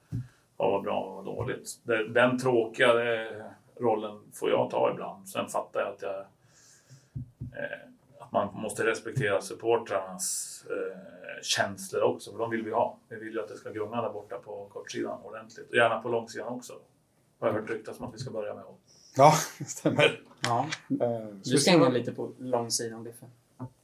[0.58, 1.80] Vad var bra, vad var dåligt?
[2.10, 3.46] Den, tråkiga eh,
[3.80, 5.30] rollen får jag ta ibland.
[5.30, 6.20] Sen fattar jag att jag
[7.40, 7.90] eh,
[8.36, 10.98] man måste respektera supportrarnas eh,
[11.44, 12.98] känslor också, för de vill vi ha.
[13.10, 16.10] Vi vill ju att det ska gunga där borta på kortsidan ordentligt och gärna på
[16.10, 16.74] långsidan också.
[17.40, 18.64] Har jag hört ryktas om att vi ska börja med.
[19.16, 20.22] ja det stämmer.
[20.44, 20.66] Ja.
[20.90, 23.30] Eh, Du ska hänga lite på långsidan, Biffen.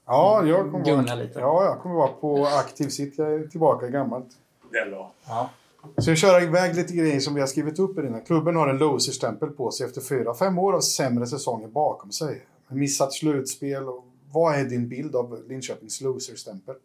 [0.06, 1.40] Ja, jag kommer Gunga vara, lite.
[1.40, 3.18] ja, jag kommer vara på aktiv sitt.
[3.18, 4.28] Jag är tillbaka i gammalt.
[4.72, 5.12] Det är bra.
[5.28, 5.50] Ja.
[5.98, 8.26] Så jag kör iväg lite grejer som vi har skrivit upp i den här.
[8.26, 12.46] Klubben har en loser-stämpel på sig efter fyra, fem år av sämre säsonger bakom sig.
[12.68, 13.90] Missat slutspel.
[13.90, 16.76] Och vad är din bild av Linköpings loser-stämpel?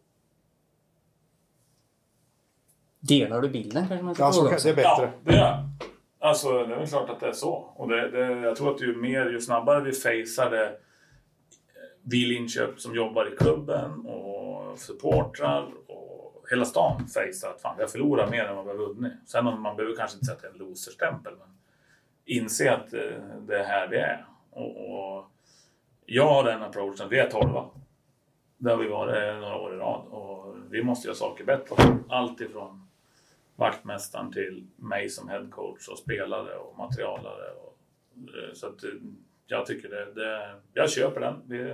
[2.99, 4.67] Delar du bilden kanske man ska Ja, fråga också?
[4.67, 5.11] det är bättre.
[5.23, 5.69] Ja, det är
[6.19, 7.51] Alltså, det är väl klart att det är så.
[7.53, 10.77] Och det, det, jag tror att ju mer, ju snabbare vi facear det,
[12.03, 17.75] vi i Linköping som jobbar i klubben och supportrar och hela stan facear att fan,
[17.77, 19.13] vi har förlorat mer än vad vi har vunnit.
[19.25, 21.57] Sen om man behöver kanske inte säga att det är en loserstämpel, men
[22.25, 22.99] inse att eh,
[23.47, 24.25] det är här vi är.
[24.49, 25.31] Och, och
[26.09, 27.49] jag har den approachen, vi är 12
[28.57, 31.97] Det har vi varit eh, några år i rad och vi måste göra saker bättre.
[32.09, 32.87] Allt ifrån
[33.55, 37.51] vaktmästaren till mig som headcoach och spelare och materialare.
[37.51, 37.77] Och,
[38.15, 38.89] eh, så att eh,
[39.47, 41.35] jag tycker det, det jag köper den.
[41.47, 41.73] Vi,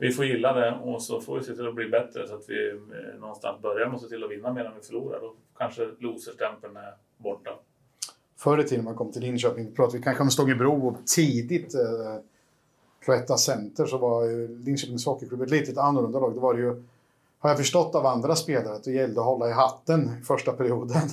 [0.00, 2.48] vi får gilla det och så får vi se till att bli bättre så att
[2.48, 2.80] vi
[3.18, 5.20] någonstans börjar med att se till att vinna medan vi förlorar.
[5.20, 7.50] Då kanske loserstämpeln är borta.
[8.36, 11.74] Förr i tiden när man kom till Linköping, pratade vi kanske om Stångebro och tidigt
[11.74, 12.24] eh,
[13.04, 16.34] Cloetta Center så var ju Linköpings Hockeyklubb ett litet annorlunda lag.
[16.34, 16.82] Det var det ju
[17.38, 20.52] har jag förstått av andra spelare att det gällde att hålla i hatten i första
[20.52, 21.08] perioden.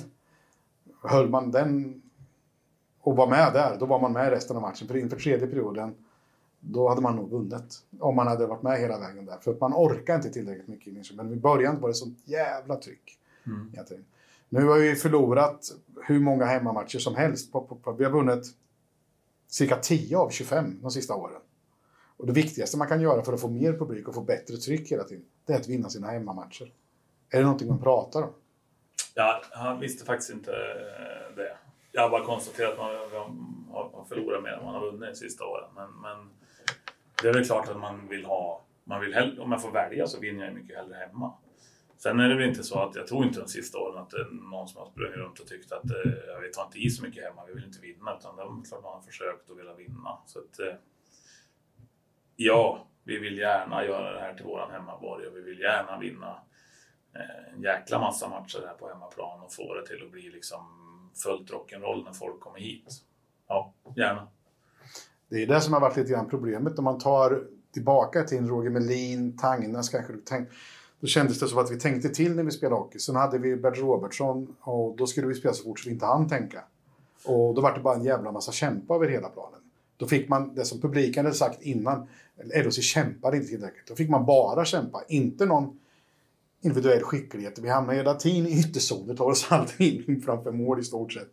[1.03, 2.01] Höll man den
[3.01, 4.87] och var med där, då var man med resten av matchen.
[4.87, 5.95] För inför tredje perioden,
[6.59, 7.83] då hade man nog vunnit.
[7.99, 9.37] Om man hade varit med hela vägen där.
[9.37, 11.17] För att man orkar inte tillräckligt mycket i Linköping.
[11.17, 13.19] Men i början var det sånt jävla tryck.
[13.73, 14.05] egentligen.
[14.49, 15.71] Nu har vi förlorat
[16.05, 17.51] hur många hemmamatcher som helst.
[17.97, 18.45] Vi har vunnit
[19.47, 21.41] cirka 10 av 25 de sista åren.
[22.21, 24.91] Och det viktigaste man kan göra för att få mer publik och få bättre tryck
[24.91, 26.73] hela tiden, det är att vinna sina hemmamatcher.
[27.29, 28.33] Är det någonting man pratar om?
[29.15, 31.57] Ja, han visste faktiskt inte eh, det.
[31.91, 32.95] Jag har bara konstaterat att man
[33.71, 35.69] har- förlorat mer än man har vunnit de sista åren.
[35.75, 36.29] Men, men
[37.21, 38.61] det är väl klart att man vill ha...
[38.83, 41.33] Man vill hellre, om jag får välja så vinner jag ju mycket hellre hemma.
[41.97, 44.17] Sen är det väl inte så att jag tror inte de sista åren att det
[44.17, 47.03] är någon som har sprungit runt och tyckt att eh, vi tar inte i så
[47.03, 48.17] mycket hemma, vi vill inte vinna.
[48.19, 50.17] Utan det är klart man har försökt att vilja vinna.
[50.25, 50.73] Så att, eh,
[52.45, 56.39] ja, vi vill gärna göra det här till våran hemmaborg och vi vill gärna vinna
[57.15, 60.59] eh, en jäkla massa matcher här på hemmaplan och få det till att bli liksom
[61.23, 63.01] fullt rock'n'roll när folk kommer hit.
[63.47, 64.27] Ja, gärna.
[65.29, 68.69] Det är det som har varit lite grann problemet om man tar tillbaka till Roger
[68.69, 70.13] Melin, Tangnas kanske.
[70.13, 70.49] du Tänk,
[70.99, 72.99] då kändes det som att vi tänkte till när vi spelade hockey.
[72.99, 76.05] Sen hade vi Bert Robertsson och då skulle vi spela så fort så vi inte
[76.05, 76.63] hann tänka.
[77.25, 79.59] Och då var det bara en jävla massa kämpa över hela planen.
[80.01, 82.07] Då fick man det som publiken hade sagt innan,
[82.43, 83.87] LHC kämpade inte tillräckligt.
[83.87, 85.79] Då fick man bara kämpa, inte någon
[86.61, 87.59] individuell skicklighet.
[87.59, 91.29] Vi hamnade hela tiden i ytterzonen, tar oss alltid in framför mål i stort sett.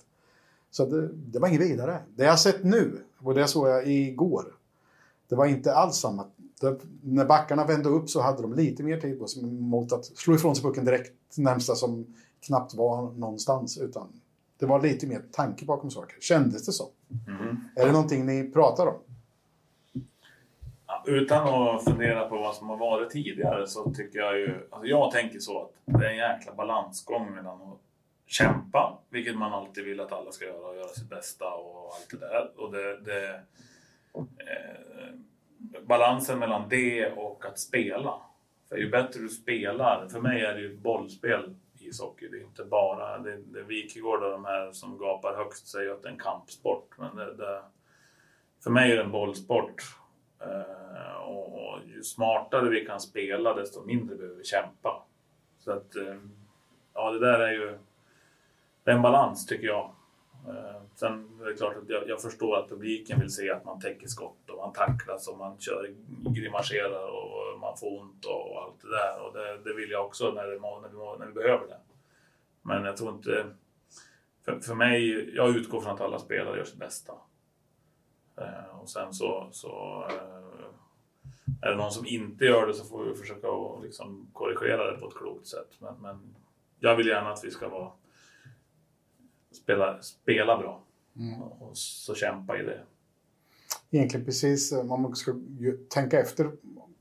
[0.71, 1.99] Så det, det var inget vidare.
[2.17, 4.45] Det jag har sett nu, och det såg jag igår,
[5.29, 6.25] det var inte alls samma.
[6.61, 10.05] Det, när backarna vände upp så hade de lite mer tid på sig mot att
[10.05, 12.07] slå ifrån sig pucken direkt närmsta som
[12.41, 13.79] knappt var någonstans.
[13.79, 14.09] Utan
[14.59, 16.17] det var lite mer tanke bakom saker.
[16.21, 16.73] Kändes det
[17.27, 17.57] Mm.
[17.77, 18.99] Är det någonting ni pratar om?
[21.07, 24.69] Utan att fundera på vad som har varit tidigare så tycker jag ju...
[24.71, 27.79] Alltså jag tänker så att det är en jäkla balansgång mellan att
[28.27, 32.11] kämpa, vilket man alltid vill att alla ska göra och göra sitt bästa och allt
[32.11, 32.51] det där.
[32.57, 33.41] Och det, det,
[34.15, 35.15] eh,
[35.87, 38.15] balansen mellan det och att spela.
[38.69, 41.55] För ju bättre du spelar, för mig är det ju bollspel
[41.89, 42.29] ishockey.
[42.29, 43.19] Det är inte bara...
[43.19, 46.95] Det, det Wikegård och de här som gapar högst säger att det är en kampsport.
[46.99, 47.63] Men det, det,
[48.65, 49.83] för mig är det en bollsport.
[50.41, 55.03] Eh, och, och ju smartare vi kan spela, desto mindre behöver vi kämpa.
[55.59, 56.17] Så att, eh,
[56.95, 57.79] ja det där är ju...
[58.85, 59.91] Det är en balans tycker jag.
[60.49, 63.81] Eh, sen är det klart att jag, jag förstår att publiken vill se att man
[63.81, 65.95] täcker skott och man tacklas och man kör,
[66.31, 69.27] grimaserar och man får ont och allt det där.
[69.27, 71.79] Och det, det vill jag också när, det, när, vi, när vi behöver det.
[72.63, 73.47] Men jag tror inte...
[74.45, 77.13] För, för mig, jag utgår från att alla spelare gör sitt bästa.
[78.37, 80.49] Eh, och sen så, så eh,
[81.63, 84.99] är det någon som inte gör det så får vi försöka att liksom korrigera det
[84.99, 85.77] på ett klokt sätt.
[85.79, 86.37] Men, men
[86.79, 87.93] jag vill gärna att vi ska vara,
[89.53, 90.83] spela, spela bra
[91.61, 92.81] och så kämpa i det.
[93.91, 96.53] Egentligen precis, eh, man ska ju tänka efter,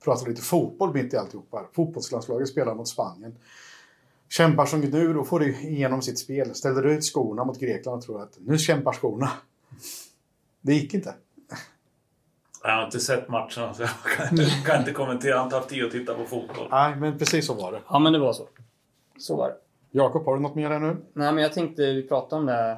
[0.07, 1.65] prata lite fotboll mitt i alltihopa.
[1.73, 3.35] Fotbollslandslaget spelar mot Spanien.
[4.29, 6.55] Kämpar som gnur och får igenom sitt spel.
[6.55, 9.29] Ställer ut skorna mot Grekland och tror att nu kämpar skorna.
[10.61, 11.15] Det gick inte.
[12.63, 15.31] Jag har inte sett matchen så jag kan inte, kan inte kommentera.
[15.31, 16.67] Jag har inte haft tid att titta på fotboll.
[16.71, 17.81] Nej, men precis så var det.
[17.89, 18.47] Ja, men det var så.
[19.17, 19.55] Så var det.
[19.91, 20.97] Jakob, har du något mer här nu?
[21.13, 22.77] Nej, men jag tänkte vi pratade om det här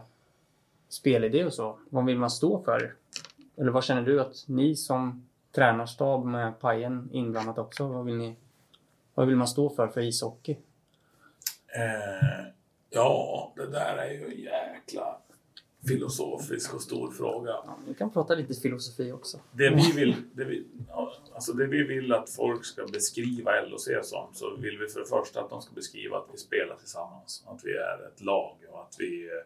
[0.90, 1.80] spelidé och så.
[1.90, 2.96] Vad vill man stå för?
[3.58, 8.36] Eller vad känner du att ni som tränarstab med Pajen inblandat också, vad vill ni?
[9.14, 10.58] Vad vill man stå för för ishockey?
[11.76, 12.48] Eh,
[12.90, 15.18] ja, det där är ju en jäkla
[15.88, 17.50] filosofisk och stor fråga.
[17.50, 19.40] Ja, vi kan prata lite filosofi också.
[19.52, 20.68] Det vi vill, det vi,
[21.34, 25.06] alltså det vi vill att folk ska beskriva LHC som, så vill vi för det
[25.06, 27.44] första att de ska beskriva att vi spelar tillsammans.
[27.48, 29.46] Att vi är ett lag och att vi eh,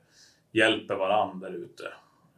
[0.51, 1.83] hjälper varandra där ute.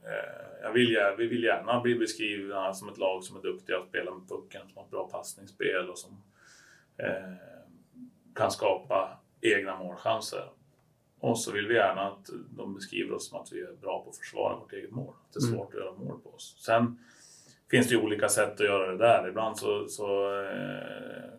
[0.06, 3.88] Eh, jag vill, vi vill gärna bli beskrivna som ett lag som är duktiga att
[3.90, 6.24] spela med pucken, som har ett bra passningsspel och som
[6.98, 7.34] eh,
[8.36, 10.50] kan skapa egna målchanser.
[11.20, 14.10] Och så vill vi gärna att de beskriver oss som att vi är bra på
[14.10, 15.14] att försvara vårt eget mål.
[15.28, 16.56] Att det är svårt att göra mål på oss.
[16.60, 17.00] Sen
[17.72, 19.28] finns det ju olika sätt att göra det där.
[19.28, 21.30] Ibland så, så eh,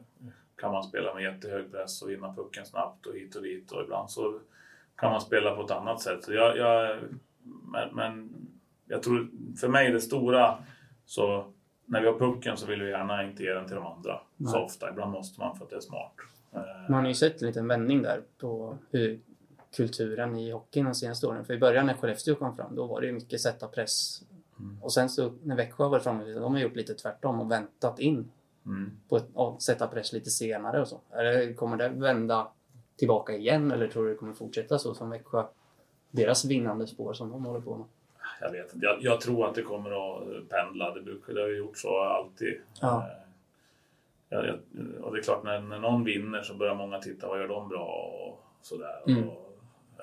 [0.56, 3.72] kan man spela med jättehög press och vinna pucken snabbt och hit och dit.
[3.72, 4.40] Och ibland så
[4.96, 6.24] kan man spela på ett annat sätt.
[6.24, 6.98] Så jag, jag,
[7.72, 8.30] men, men
[8.86, 9.28] jag tror,
[9.60, 10.58] för mig det stora,
[11.04, 11.52] så
[11.84, 14.20] när vi har pucken så vill vi gärna inte ge den till de andra
[14.52, 14.90] så ofta.
[14.90, 16.12] Ibland måste man för att det är smart.
[16.54, 19.20] Eh, Man har ju sett en liten vändning där på hur
[19.76, 21.44] kulturen i hockeyn de senaste åren.
[21.44, 24.22] För i början när Skellefteå kom fram, då var det ju mycket sätta press.
[24.80, 27.98] Och sen så när Växjö har varit framme, de har gjort lite tvärtom och väntat
[27.98, 28.30] in
[28.66, 28.90] Mm.
[29.08, 31.00] på och sätta press lite senare och så?
[31.10, 32.48] Eller kommer det vända
[32.96, 35.44] tillbaka igen eller tror du det kommer fortsätta så som Växjö?
[36.10, 37.86] Deras vinnande spår som de håller på med.
[38.40, 38.86] Jag vet inte.
[38.86, 40.94] Jag, jag tror att det kommer att pendla.
[40.94, 42.60] Det, brukar, det har ju gjort så alltid.
[42.80, 43.06] Ja.
[43.06, 43.26] Eh,
[44.28, 44.58] jag, jag,
[45.00, 47.68] och det är klart, när, när någon vinner så börjar många titta, vad gör de
[47.68, 49.02] bra och sådär.
[49.06, 49.28] Mm.
[49.28, 49.46] Och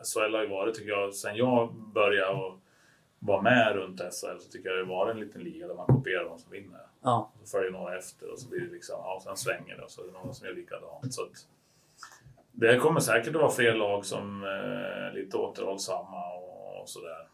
[0.03, 2.59] SHL har ju varit, tycker jag, sen jag började och
[3.19, 6.25] vara med runt SHL så tycker jag det var en liten liga där man kopierar
[6.25, 6.81] de som vinner.
[7.01, 9.91] Ja, så följer några efter och så blir det liksom, ja, sen svänger det och
[9.91, 11.13] så är det någon som gör likadant.
[11.13, 11.47] Så att,
[12.51, 17.27] det kommer säkert att vara fler lag som är lite återhållsamma och, och sådär.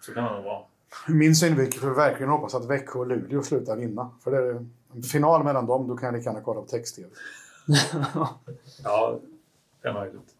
[0.00, 0.62] Så kan det nog vara.
[1.08, 4.10] Min synvinkel får verkligen hoppas att Växjö och Luleå slutar vinna.
[4.24, 7.08] För det är en final mellan dem, då kan jag lika gärna kolla på text-tv.
[8.84, 9.18] Ja,
[9.82, 10.34] det är möjligt.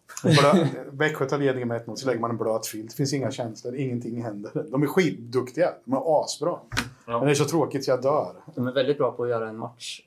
[0.91, 2.89] Växjö tar ledningen med 1-0, så lägger man en blöt filt.
[2.89, 4.65] Det finns inga känslor, ingenting händer.
[4.71, 6.59] De är skitduktiga, de är asbra.
[7.05, 7.17] Ja.
[7.17, 8.35] Men det är så tråkigt så jag dör.
[8.55, 10.01] de är väldigt bra på att göra en match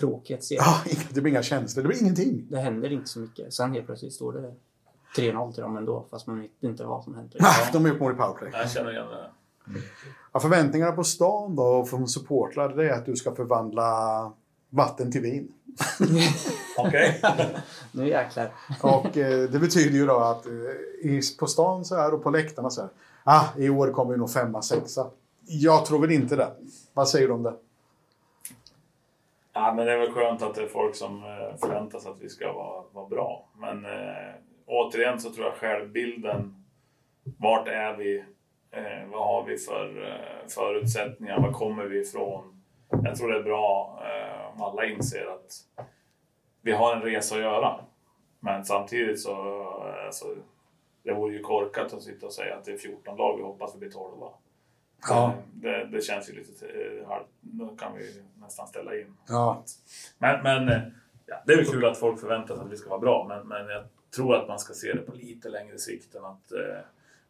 [0.00, 0.54] tråkig att se.
[0.54, 2.46] Ja, det blir inga känslor, det blir ingenting.
[2.50, 3.54] Det händer inte så mycket.
[3.54, 4.54] Sen helt plötsligt står det
[5.16, 7.38] 3-0 till dem ändå, fast man vet inte vad som händer.
[7.42, 8.50] Ah, De är upp mål i powerplay.
[8.52, 9.30] Jag känner igen det.
[10.32, 14.32] Ja, förväntningarna på stan då, och från supportrar, det är att du ska förvandla
[14.70, 15.52] vatten till vin.
[16.78, 17.20] Okej.
[17.92, 18.52] Nu jäklar.
[18.80, 20.52] Och eh, det betyder ju då att eh,
[21.10, 22.90] i, på stan så här och på läktarna så här.
[23.24, 25.06] Ah, i år kommer vi nog femma, sexa.
[25.46, 26.52] Jag tror väl inte det.
[26.94, 27.54] Vad säger du om det?
[29.52, 32.20] Ja, men det är väl skönt att det är folk som eh, förväntar sig att
[32.20, 33.48] vi ska vara, vara bra.
[33.58, 34.34] Men eh,
[34.66, 36.64] återigen så tror jag självbilden.
[37.38, 38.24] Vart är vi?
[38.70, 41.40] Eh, vad har vi för eh, förutsättningar?
[41.40, 42.62] Var kommer vi ifrån?
[43.04, 45.52] Jag tror det är bra eh, om alla inser att
[46.62, 47.80] vi har en resa att göra.
[48.40, 50.26] Men samtidigt så, eh, alltså,
[51.02, 53.74] det vore ju korkat att sitta och säga att det är 14 lag vi hoppas
[53.74, 54.12] vi blir 12.
[55.08, 55.34] Ja.
[55.52, 59.16] Det, det känns ju lite eh, halvt, då kan vi nästan ställa in.
[59.28, 59.64] Ja,
[60.18, 60.82] Men, men eh,
[61.26, 63.48] ja, det är väl kul att folk förväntar sig att vi ska vara bra, men,
[63.48, 66.78] men jag tror att man ska se det på lite längre sikt än att eh,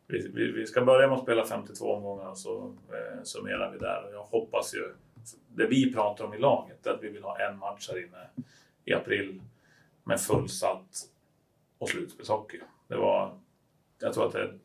[0.07, 3.79] vi, vi, vi ska börja med att spela 52 omgångar och så eh, summerar vi
[3.79, 4.05] där.
[4.07, 4.95] Och jag hoppas ju,
[5.49, 8.29] det vi pratar om i laget, är att vi vill ha en match här inne
[8.85, 9.43] i april
[10.05, 11.09] med fullsatt
[11.79, 12.61] och slutspelshockey.
[12.89, 13.39] Det var,
[13.99, 14.59] jag tror att det är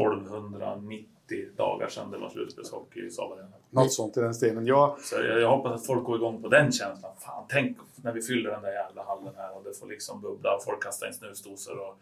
[0.00, 1.15] 1290
[1.56, 3.48] dagar sedan det var slutspelshockey i Saab Arena.
[3.70, 4.66] något sånt i den stenen.
[4.66, 7.12] Jag, Så jag, jag hoppas att folk går igång på den känslan.
[7.18, 10.56] Fan, tänk när vi fyller den där jävla hallen här och det får liksom bubbla
[10.56, 11.98] och folk kastar in snusdosor och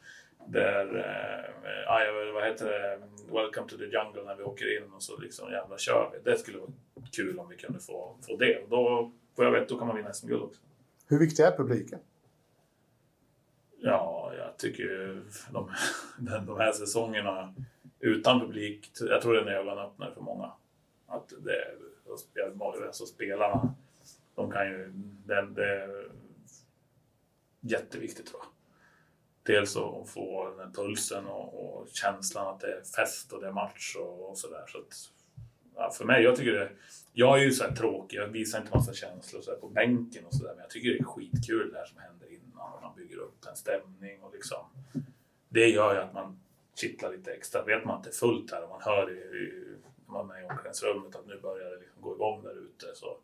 [0.46, 3.00] det är, eh, vad heter det,
[3.32, 6.30] Welcome to the jungle när vi åker in och så liksom jävla kör vi.
[6.30, 6.70] Det skulle vara
[7.12, 8.62] kul om vi kunde få, få det.
[8.62, 10.60] Och då, vad jag vet, då kan man vinna SM-guld också.
[11.08, 11.98] hur viktig är publiken?
[13.80, 15.70] Ja, jag tycker de,
[16.46, 17.54] de här säsongerna
[18.04, 20.52] utan publik, jag tror det är en ögonöppnare för många.
[21.06, 21.74] Att det,
[22.86, 23.74] alltså spelarna,
[24.34, 24.92] de kan ju,
[25.26, 26.10] det, det är
[27.60, 28.50] jätteviktigt tror jag.
[29.42, 33.46] Dels att få den här pulsen och, och känslan att det är fest och det
[33.46, 34.64] är match och, och sådär.
[34.68, 35.10] Så att,
[35.74, 36.70] ja, för mig, jag tycker det,
[37.12, 40.34] jag är ju såhär tråkig, jag visar inte massa känslor så här på bänken och
[40.34, 40.52] sådär.
[40.54, 43.46] Men jag tycker det är skitkul det här som händer innan och man bygger upp
[43.50, 44.66] en stämning och liksom.
[45.48, 46.43] Det gör ju att man
[46.74, 47.62] kittlar lite extra.
[47.62, 50.40] Vet man att det är fullt här och man hör i, i, när man är
[50.40, 52.86] i omklädningsrummet att nu börjar det liksom gå igång där ute.
[52.94, 53.16] Så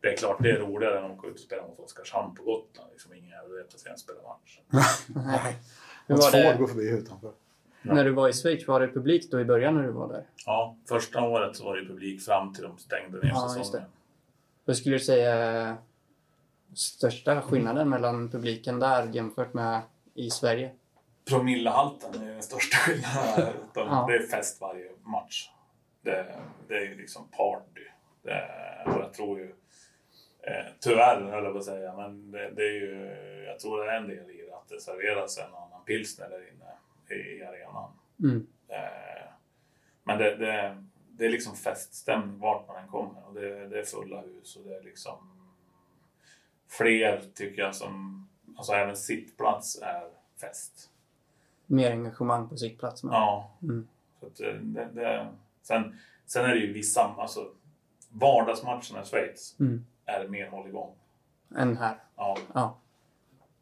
[0.00, 2.42] det är klart det är roligare än att åka ut och spela mot Oskarshamn på
[2.42, 2.90] Gotland.
[2.92, 4.60] Liksom ingen jävel vet att vi ens spelar match.
[5.06, 5.56] Nej.
[6.06, 7.32] Hur var det gå förbi utanför.
[7.82, 8.68] när du var i Schweiz?
[8.68, 10.26] Var det publik då i början när du var där?
[10.46, 13.86] Ja, första året så var det publik fram till de stängde ner Ja, säsongen.
[14.64, 15.76] Vad skulle du säga
[16.74, 19.82] största skillnaden mellan publiken där jämfört med
[20.14, 20.70] i Sverige?
[21.28, 23.54] Promillehalten är den största skillnaden.
[23.74, 24.06] De, Ja.
[24.08, 25.50] Det är fest varje match.
[26.02, 26.34] Det,
[26.68, 27.86] det är ju liksom party.
[28.22, 28.48] Det,
[28.86, 29.54] och jag tror ju,
[30.42, 33.14] eh, tyvärr höll jag på att säga, men det, det är ju,
[33.46, 36.48] jag tror det är en del i det att det serveras en annan pilsner där
[36.48, 37.90] inne i, i arenan.
[38.22, 38.46] Mm.
[38.68, 39.32] Eh,
[40.04, 43.84] men det, det, det är liksom feststämning vart man än kommer och det, det är
[43.84, 45.32] fulla hus och det är liksom
[46.68, 50.08] fler tycker jag som, alltså även sittplats är
[50.40, 50.91] fest.
[51.72, 53.04] Mer engagemang på sittplats.
[53.04, 53.12] Men...
[53.12, 53.50] Ja.
[53.62, 53.88] Mm.
[54.20, 55.28] Så att det, det, det,
[55.62, 57.50] sen, sen är det ju vissa, alltså
[58.10, 59.84] vardagsmatcherna i Schweiz Mm.
[60.06, 60.94] är mer hålligång.
[61.56, 61.96] Än här.
[62.16, 62.36] Ja.
[62.54, 62.78] Ja.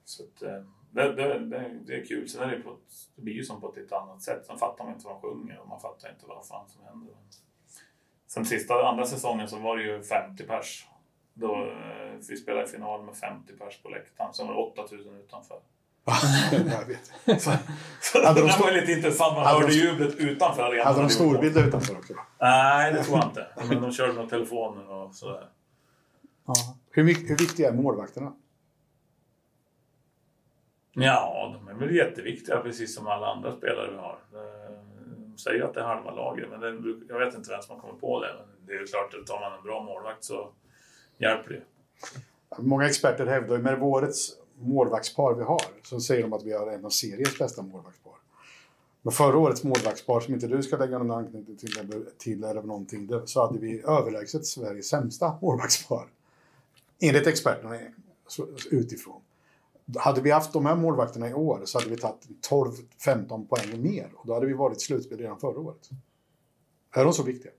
[0.05, 2.29] Så att, eh, det, det, det, det är kul.
[2.29, 4.47] Sen är det, på ett, det blir ju som på ett lite annat sätt.
[4.47, 7.15] Sen fattar man inte vad de sjunger och man fattar inte vad fan som händer.
[8.27, 10.87] Sen sista, andra säsongen så var det ju 50 pers.
[11.35, 14.35] Då, eh, vi spelade final med 50 pers på läktaren.
[14.35, 15.61] Sen var det 8000 utanför.
[16.53, 17.43] jag vet.
[17.43, 17.53] Så,
[18.01, 19.37] så Hade de det var lite intressant.
[19.37, 20.87] Man hörde de- jublet utanför arenan.
[20.87, 22.15] Hade de storbilder utanför också?
[22.41, 23.47] Nej, det tror jag inte.
[23.69, 25.49] Men de körde nog telefoner och sådär.
[26.47, 26.55] Ja.
[26.91, 28.33] Hur, hur viktiga är målvakterna?
[30.93, 34.19] Ja, de är väl jätteviktiga precis som alla andra spelare vi har.
[35.29, 37.83] De säger att det är halva laget, men det, jag vet inte vem som har
[37.83, 38.35] kommit på det.
[38.39, 40.49] Men det är ju klart att tar man en bra målvakt så
[41.19, 41.63] hjälper det.
[42.63, 46.67] Många experter hävdar ju med årets målvaktspar vi har så säger de att vi har
[46.73, 48.13] en av seriens bästa målvaktspar.
[49.03, 52.63] Men förra årets målvaktspar, som inte du ska lägga någon anknytning till, eller, till eller
[52.63, 56.09] någonting, det- så hade vi överlägset Sveriges sämsta målvaktspar.
[57.01, 57.79] Enligt experterna
[58.71, 59.21] utifrån.
[59.97, 64.11] Hade vi haft de här målvakterna i år så hade vi tagit 12-15 poäng mer
[64.17, 65.91] och då hade vi varit slutspel redan förra året.
[66.95, 67.53] Är de så viktiga?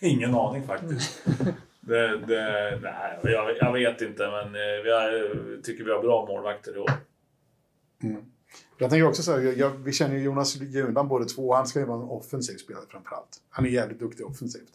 [0.00, 1.18] Ingen aning faktiskt.
[1.86, 6.26] Det, det, nej, jag, jag vet inte, men eh, vi har, tycker vi har bra
[6.26, 6.90] målvakter i år.
[8.78, 11.54] Jag tänker också så här, jag, vi känner ju Jonas Jundan båda två.
[11.54, 13.40] Han ska ju vara en offensiv spelare framförallt.
[13.50, 14.72] Han är jävligt duktig offensivt.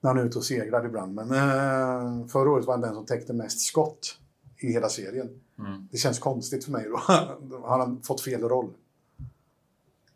[0.00, 1.14] När han är ute och segrar ibland.
[1.14, 4.18] Men eh, förra året var han den som täckte mest skott
[4.58, 5.40] i hela serien.
[5.58, 5.88] Mm.
[5.90, 6.96] Det känns konstigt för mig då.
[7.66, 8.72] Han har fått fel roll.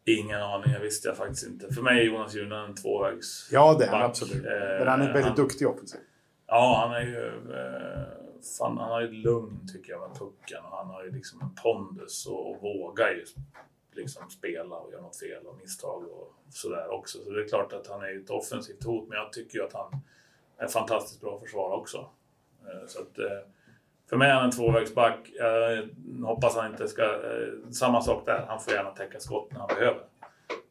[0.05, 1.75] Ingen aning, jag visste jag faktiskt inte.
[1.75, 3.49] För mig är Jonas Junan en tvåvägs...
[3.53, 4.45] Ja, det är han absolut.
[4.47, 6.01] Eh, Men han är väldigt han- duktig offensivt.
[6.47, 7.27] Ja, han är ju...
[7.55, 8.03] Eh,
[8.59, 11.41] fan, han har ju ett lugn tycker jag med pucken och han har ju liksom
[11.43, 13.25] en pondus och, och vågar ju
[13.93, 17.19] liksom spela och göra något fel och misstag och sådär också.
[17.25, 19.73] Så det är klart att han är ett offensivt hot, men jag tycker ju att
[19.73, 20.01] han
[20.59, 21.99] är fantastiskt bra försvar också.
[22.65, 23.19] Eh, så att,
[24.13, 25.31] för mig är han en tvåvägsback.
[25.35, 25.89] Jag
[26.23, 27.03] hoppas han inte ska...
[27.03, 30.03] Eh, samma sak där, han får gärna täcka skott när han behöver.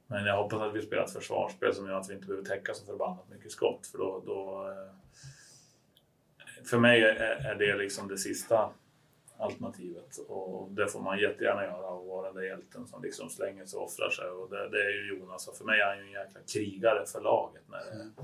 [0.08, 2.74] Men jag hoppas att vi spelar ett försvarsspel som gör att vi inte behöver täcka
[2.74, 3.88] så förbannat mycket skott.
[3.88, 4.94] För då, då, eh,
[6.66, 8.70] för mig är, det liksom det sista
[9.38, 10.18] alternativet.
[10.28, 13.78] Och det får man jättegärna göra och vara den där hjälten som liksom slänger sig
[13.78, 14.30] och offrar sig.
[14.30, 15.48] Och det, det är ju Jonas.
[15.48, 17.64] Och för mig är han ju en jäkla krigare för laget.
[17.70, 18.22] När det,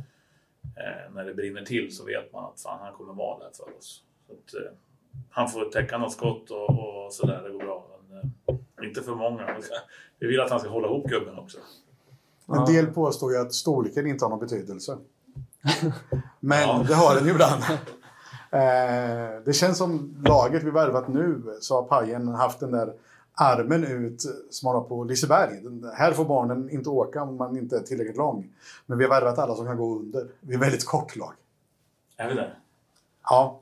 [0.81, 3.77] eh, när det brinner till så vet man att fan, han kommer vara där för
[3.77, 4.03] oss.
[4.29, 4.53] Att,
[5.29, 7.85] han får täcka något skott och, och sådär, det går bra.
[8.09, 8.31] Men,
[8.79, 9.57] eh, inte för många.
[10.19, 11.57] Vi vill att han ska hålla ihop gubben också.
[12.47, 14.97] En del påstår ju att storleken inte har någon betydelse.
[16.39, 16.85] Men Ja.
[16.87, 17.63] det har den ju ibland.
[18.51, 22.93] Eh, det känns som laget vi värvat nu så har Pajen haft den där
[23.33, 25.61] armen ut som han har på Liseberg.
[25.63, 28.49] Den, här får barnen inte åka om man inte är tillräckligt lång.
[28.85, 30.27] Men vi har värvat alla som kan gå under.
[30.41, 31.33] Vi är väldigt kort lag.
[32.17, 32.59] Är vi där?
[33.23, 33.59] Ja,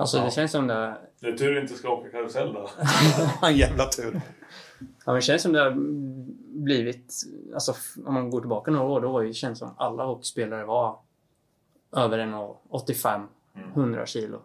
[0.00, 0.24] Alltså Ja.
[0.24, 0.96] det känns som det...
[1.20, 2.68] Det är tur vi inte ska åka karusell då.
[3.46, 4.20] en jävla tur.
[4.78, 5.74] Ja, men det känns som det har
[6.64, 7.14] blivit...
[7.54, 7.74] Alltså
[8.06, 10.98] om man går tillbaka några år, då var det känns som alla hockeyspelare var
[11.96, 13.26] över 1,85,
[13.74, 14.38] 100 kilo.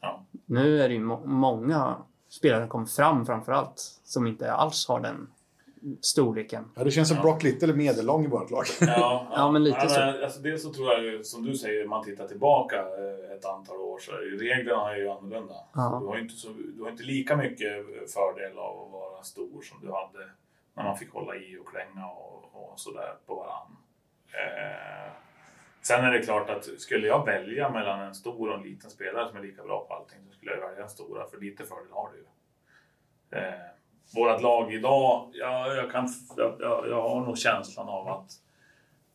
[0.00, 0.24] Ja.
[0.46, 1.96] Nu är det ju må- många
[2.28, 5.28] spelare som kommer fram framförallt, som inte alls har den
[6.00, 6.64] storleken.
[6.74, 7.22] Ja, det känns som Ja.
[7.22, 8.64] Brock Little är medellång i vårt lag.
[8.80, 10.00] Ja, Ja, men lite så.
[10.00, 13.76] Alltså, dels så tror jag ju, som du säger, man tittar tillbaka eh, ett antal
[13.76, 15.54] år så reglerna är ju annorlunda.
[15.74, 15.98] Ja.
[16.02, 19.62] Du, har ju inte så, du har inte lika mycket fördel av att vara stor
[19.62, 20.30] som du hade
[20.74, 23.76] när man fick hålla i och klänga och, och sådär på varann.
[24.32, 25.12] Eh,
[25.82, 29.28] sen är det klart att skulle jag välja mellan en stor och en liten spelare
[29.28, 31.90] som är lika bra på allting så skulle jag välja den stora, för lite fördel
[31.90, 32.24] har du ju.
[33.38, 33.54] Eh,
[34.14, 36.56] vårt lag idag, ja, jag, kan, jag,
[36.88, 38.30] jag, har nog känslan av att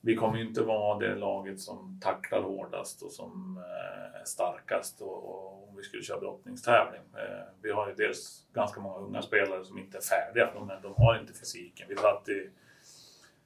[0.02, 5.02] vi kommer ju inte vara det laget som tacklar hårdast och som eh, är starkast
[5.02, 7.02] och, och om vi skulle köra brottningstävling.
[7.16, 10.94] Eh, vi har ju dels ganska många unga spelare som inte är färdiga, de, de
[10.98, 11.88] har inte fysiken.
[11.90, 12.50] Vi satt i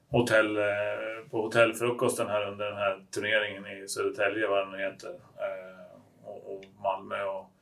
[0.09, 5.19] hotell, eh, på hotellfrukosten här under den här turneringen i Södertälje, vad den nu heter,
[6.23, 7.52] och, och Malmö och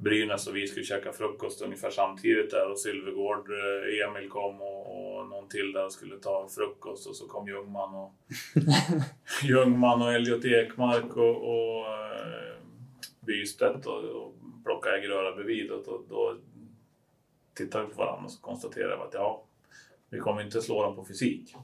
[0.00, 5.16] Brynäs och vi skulle käka frukost ungefär samtidigt där och Sylvegård, eh, Emil kom och,
[5.18, 8.12] och någon till där och skulle ta frukost och så kom Ljungman och
[9.42, 12.54] Ljungman och Elliot Ekmark och, och eh,
[13.20, 14.34] Bystedt och, och
[14.64, 16.36] plockade äggröra bredvid och då, då
[17.54, 19.42] tittade vi på varandra och så konstaterade vi att ja,
[20.10, 21.54] vi kommer inte slå dem på fysik.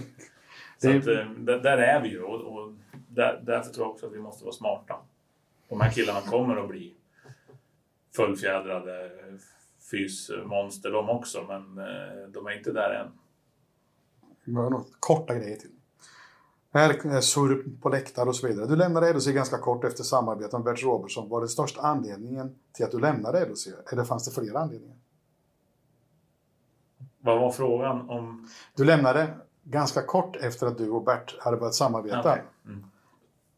[0.78, 2.72] så att, eh, där, där är vi ju och, och
[3.08, 4.96] där, därför tror jag också att vi måste vara smarta.
[5.68, 6.95] De här killarna kommer att bli
[8.16, 9.10] fullfjädrade
[9.90, 13.12] fysmonster de också, men eh, de är inte där än.
[14.44, 15.70] Vi har nog korta grejer till.
[16.72, 18.66] Här är surr på läktare och så vidare.
[18.66, 21.28] Du lämnade LHC ganska kort efter samarbetet med Bert Robertson.
[21.28, 23.68] Var det största anledningen till att du lämnade LHC?
[23.92, 24.96] Eller fanns det flera anledningar?
[27.18, 28.48] Vad var frågan om...
[28.74, 32.42] Du lämnade ganska kort efter att du och Bert hade börjat samarbeta Okej.
[32.64, 32.84] Mm.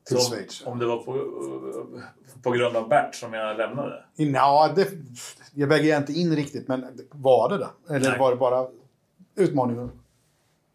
[0.09, 0.67] Till Så Schweiz.
[0.67, 1.13] Om det var på,
[2.43, 4.05] på grund av Bert som jag lämnade?
[4.17, 4.89] Ja, det,
[5.55, 7.95] jag väger inte in riktigt, men var det det?
[7.95, 8.19] Eller Nej.
[8.19, 8.69] var det bara
[9.35, 9.91] utmaningen?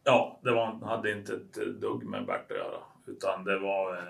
[0.03, 2.79] Ja, det var, hade inte ett dugg med Bert att göra.
[3.07, 3.93] Utan det var...
[3.93, 4.03] Eh,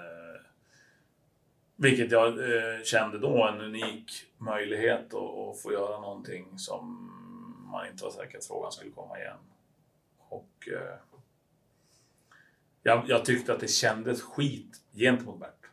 [1.75, 7.09] vilket jag eh, kände då en unik möjlighet att, att få göra någonting som
[7.71, 9.37] man inte var säker att frågan skulle komma igen.
[10.29, 11.12] Och eh,
[12.83, 15.69] jag, jag tyckte att det kändes skit gentemot Bert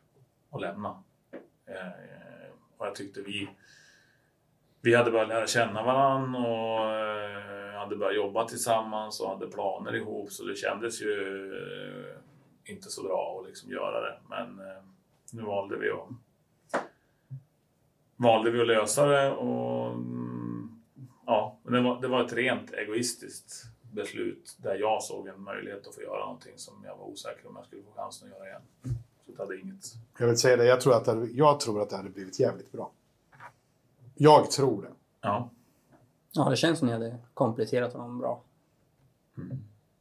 [0.51, 1.03] att lämna.
[1.67, 3.49] Eh, och jag tyckte vi,
[4.81, 9.97] vi hade börjat lära känna varandra och eh, hade börjat jobba tillsammans och hade planer
[9.97, 11.13] ihop så det kändes ju
[11.55, 14.19] eh, inte så bra att liksom göra det.
[14.29, 14.83] Men eh,
[15.33, 16.09] nu valde vi att
[18.17, 20.83] valde vi att lösa det och mm,
[21.27, 25.95] ja, det var, det var ett rent egoistiskt beslut där jag såg en möjlighet att
[25.95, 28.63] få göra någonting som jag var osäker om jag skulle få chansen att göra igen.
[29.27, 29.85] Så det hade inget.
[30.19, 32.41] Jag vill säga det, jag tror, att det, hade- jag tror att det hade blivit
[32.41, 32.91] jävligt bra.
[34.15, 34.91] Jag tror det.
[35.21, 35.51] Ja.
[36.33, 38.43] Ja, det känns som ni hade kompletterat honom bra.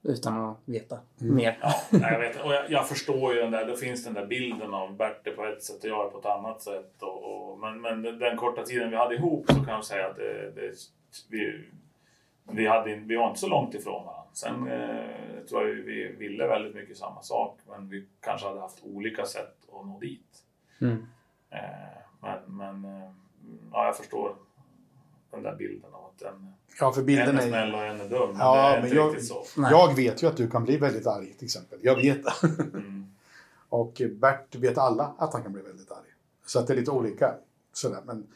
[0.04, 1.58] Utan att veta mer.
[1.62, 2.44] Ja, nej, jag vet.
[2.46, 5.46] Och jag, jag förstår ju den där, då finns den där bilden av Berte på
[5.46, 6.94] ett sätt och jag på ett annat sätt.
[7.02, 10.16] Och, och, men, men den korta tiden vi hade ihop så kan jag säga att
[10.16, 10.72] det, det,
[11.30, 11.66] vi,
[12.52, 14.24] vi, hade, vi var inte så långt ifrån varandra.
[14.34, 18.84] Sen eh, tror jag vi ville väldigt mycket samma sak men vi kanske hade haft
[18.84, 20.44] olika sätt att nå dit.
[20.82, 21.06] Mm.
[21.50, 21.60] Eh,
[22.22, 23.12] men men eh,
[23.72, 24.36] ja, jag förstår
[25.32, 27.48] den där bilden av att en, Ja, för en bilden är är...
[27.48, 28.30] snäll och en är dum.
[28.30, 29.44] Men Ja, det är men inte jag- riktigt så.
[29.58, 29.72] Nej.
[29.72, 31.80] Jag vet ju att du kan bli väldigt arg till exempel.
[31.82, 32.48] Jag vet det.
[32.74, 33.06] Mm.
[33.70, 36.08] Och Bert vet alla att han kan bli väldigt arg.
[36.46, 37.36] Så att det är lite olika.
[37.74, 38.02] Sådär.
[38.06, 38.28] Men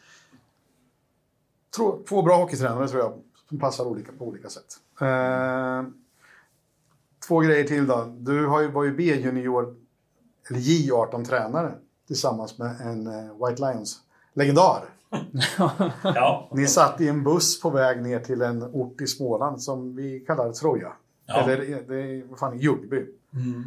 [1.75, 3.13] två, två bra hockeytränare tror jag
[3.53, 4.79] som passar olika på olika sätt.
[5.01, 5.83] Eh,
[7.27, 8.15] två grejer till då.
[8.17, 9.75] Du har ju, var ju B-junior,
[10.49, 11.73] eller J18-tränare
[12.07, 14.83] tillsammans med en eh, White Lions-legendar.
[16.03, 16.49] Ja.
[16.51, 20.19] Ni satt i en buss på väg ner till en ort i Småland som vi
[20.19, 20.93] kallar Troja.
[21.25, 21.41] Ja.
[21.41, 23.05] Eller det är, vad fan, Ljungby.
[23.33, 23.63] Mm.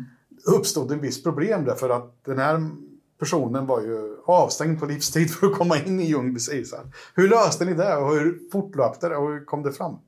[0.58, 2.70] uppstod en viss problem där för att den här
[3.18, 6.86] personen var ju avstängd på livstid för att komma in i Ljungbys ishall.
[7.14, 9.98] Hur löste ni det och hur fortlöpte det och hur kom det fram?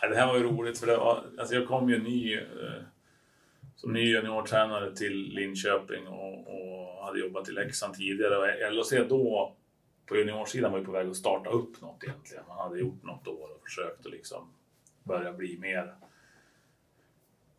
[0.00, 2.42] Det här var ju roligt för det var, alltså jag kom ju ny eh,
[3.76, 8.36] som ny juniortränare till Linköping och, och hade jobbat i Leksand tidigare.
[8.36, 9.56] Och LHC då
[10.06, 12.44] på juniorsidan var ju på väg att starta upp något egentligen.
[12.48, 14.48] Man hade gjort något år och försökt att liksom
[15.04, 15.94] börja bli mer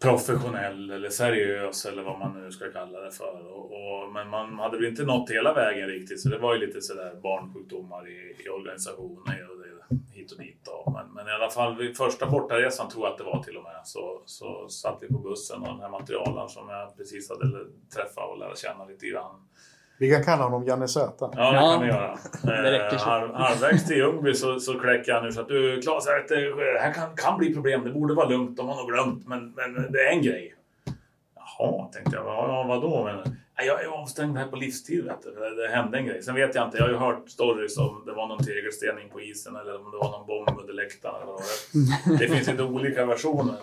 [0.01, 3.47] professionell eller seriös eller vad man nu ska kalla det för.
[3.47, 6.59] Och, och, men man hade väl inte nått hela vägen riktigt så det var ju
[6.59, 10.59] lite sådär barnsjukdomar i, i organisationen och det, hit och dit.
[10.65, 10.91] Då.
[10.91, 13.63] Men, men i alla fall vid första bortaresan tror jag att det var till och
[13.63, 17.65] med så, så satt vi på bussen och den här materialen som jag precis hade
[17.95, 19.47] träffat och lärt känna lite grann.
[20.01, 21.29] Vi kan kalla honom Janne Söta.
[21.35, 22.17] Ja, det Ja, kan vi göra.
[22.43, 23.09] det räcker Eh, så.
[23.09, 26.93] halv, halvvägs till Ljungby så, så kläcker han nu så att du Claes, det här
[26.93, 27.83] kan, kan bli problem.
[27.83, 28.57] Det borde vara lugnt.
[28.57, 29.27] De har nog glömt.
[29.27, 30.55] Men, men det är en grej.
[31.35, 32.25] Jaha, tänkte jag.
[32.25, 33.03] Ja, vadå?
[33.03, 33.15] Men,
[33.57, 35.03] "Nej, jag är avstängd här på livstid.
[35.05, 35.29] Vet du.
[35.39, 36.21] Det, det hände en grej.
[36.23, 36.77] Sen vet jag inte.
[36.77, 39.97] Jag har ju hört stories om det var någon tegelstening på isen eller om det
[39.97, 41.15] var någon bomb under läktaren.
[41.15, 41.41] Eller vad
[42.09, 43.55] det, det finns lite olika versioner.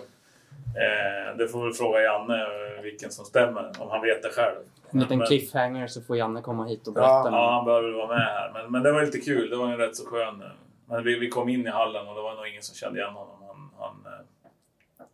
[0.74, 3.72] Eh, det får väl fråga Janne eh, vilken som stämmer.
[3.78, 4.56] Om han vet det själv.
[4.90, 7.36] En liten Men- cliffhanger så får Janne komma hit och Ja, berätta.
[7.36, 8.50] Ja, han bör väl vara med här.
[8.54, 9.50] Men, men det var lite kul.
[9.50, 10.42] Det var en rätt så skön...
[10.90, 13.12] Men vi, vi kom in i hallen och det var nog ingen som kände igen
[13.14, 13.36] honom.
[13.48, 15.04] Han, han, eh,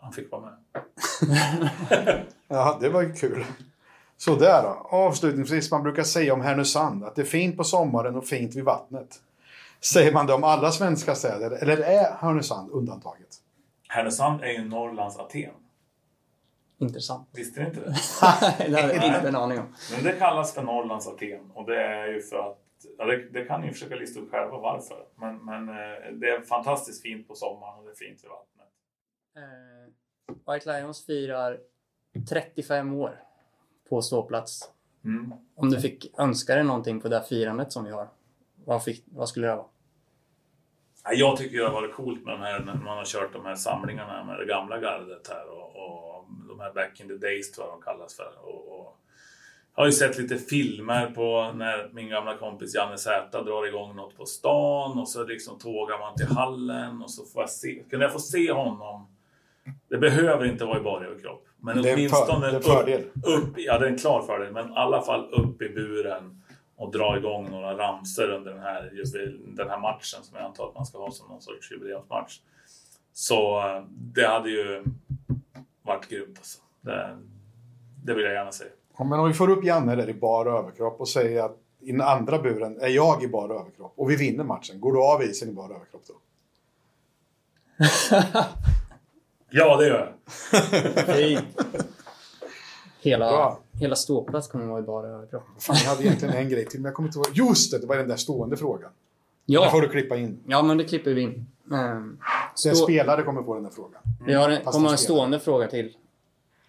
[0.00, 0.52] han fick vara med.
[2.48, 3.44] Ja, det var ju kul.
[4.16, 4.86] Så där då.
[4.90, 8.64] Avslutningsvis, man brukar säga om Härnösand att det är fint på sommaren och fint vid
[8.64, 9.08] vattnet.
[9.80, 13.28] Säger man det om alla svenska städer eller är Härnösand undantaget?
[13.92, 15.54] Härnösand är ju Norrlands Aten.
[16.78, 17.28] Intressant.
[17.32, 17.86] Visste ni inte det?
[18.70, 19.74] det hade jag inte en aning om.
[19.94, 21.50] Men det kallas för Norrlands Aten.
[21.54, 22.58] Och det är ju för att...
[22.98, 25.06] Ja, det, det kan ni försöka lista ut själva varför.
[25.16, 28.68] Men, men eh, det är fantastiskt fint på sommaren och det är fint vid vattnet.
[29.36, 31.60] Eh, White Lions firar
[32.28, 33.22] 35 år
[33.88, 34.70] på ståplats.
[35.04, 35.32] Mm.
[35.54, 38.08] Om du fick önska dig någonting på det här firandet som vi har,
[38.64, 39.66] vad, fick, vad skulle det vara?
[41.04, 43.44] Ja, Jag tycker det har varit coolt med de här, när man har kört de
[43.44, 47.52] här samlingarna med det gamla gardet här och, och de här back in the days
[47.52, 48.32] tror jag de kallas för.
[48.42, 48.96] Och, och
[49.76, 53.96] jag har ju sett lite filmer på när min gamla kompis Janne Zäta drar igång
[53.96, 57.82] något på stan och så liksom tågar man till hallen och så får jag se,
[57.90, 59.06] kunde jag få se honom.
[59.88, 61.46] Det behöver inte vara i bara överkropp.
[61.60, 63.02] Men Det är en för- åtminstone det är en fördel.
[63.14, 66.41] Upp, upp, ja det är en klar fördel, men i alla fall upp i buren
[66.82, 68.90] och dra igång några ramser under den här,
[69.56, 72.40] den här matchen som jag antar att man ska ha som någon sorts jubileumsmatch.
[73.12, 74.84] Så eh, det hade ju
[75.82, 76.58] varit grymt alltså.
[76.80, 77.18] Det,
[78.04, 78.70] det vill jag gärna säga.
[78.98, 81.92] Ja, men om vi får upp Janne där i bar överkropp och säger att i
[81.92, 84.80] den andra buren är jag i bar överkropp och vi vinner matchen.
[84.80, 86.14] Går du av isen i bar överkropp då?
[89.54, 90.14] Ja, det gör
[91.06, 91.42] jag.
[93.00, 93.61] Hela, Bra.
[93.72, 95.42] Hela ståplats kommer vara bara bra.
[95.58, 97.48] Fan, jag hade egentligen en grej till, men jag kommer inte ihåg.
[97.48, 98.90] Just det, det var den där stående frågan.
[99.46, 100.40] Ja, får du klippa in.
[100.46, 101.46] ja men det klipper vi in.
[101.72, 102.18] Ehm,
[102.54, 104.02] Så en Stå- spelare kommer få den där frågan.
[104.26, 105.96] Vi har en, kommer ha en en stående fråga till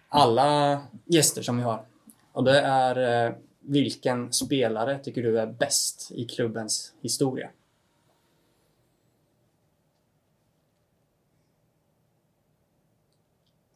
[0.08, 1.84] alla gäster som vi har.
[2.32, 7.50] Och det är eh, vilken spelare tycker du är bäst i klubbens historia?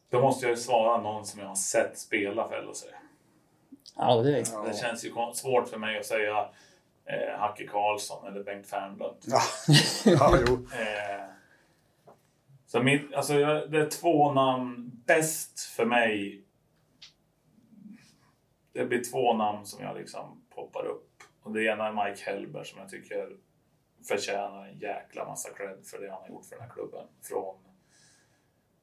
[0.09, 2.83] Då måste jag ju svara någon som jag har sett spela för LHC.
[3.99, 4.63] Ja, det är Ja.
[4.67, 6.49] Det känns ju svårt för mig att säga
[7.05, 9.17] eh, Hacke Karlsson eller Bengt Fernlund.
[9.21, 9.41] Ja,
[10.05, 10.53] ja jo.
[10.53, 11.25] Eh,
[12.65, 14.91] så mitt, alltså, det är två namn.
[15.05, 16.43] Bäst för mig.
[18.73, 21.23] Det blir två namn som jag liksom poppar upp.
[21.43, 23.29] Och det ena är Mike Hellberg som jag tycker
[24.07, 27.07] förtjänar en jäkla massa cred för det han har gjort för den här klubben.
[27.21, 27.55] Från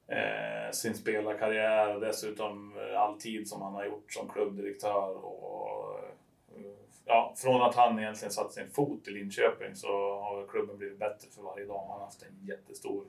[0.07, 5.25] eh, sin spelarkarriär och dessutom eh, all tid som han har gjort som klubbdirektör.
[5.25, 5.99] Och,
[6.55, 6.61] eh,
[7.05, 9.87] ja, från att han egentligen satt sin fot i Linköping så
[10.19, 11.79] har klubben blivit bättre för varje dag.
[11.79, 13.05] Han har haft en jättestor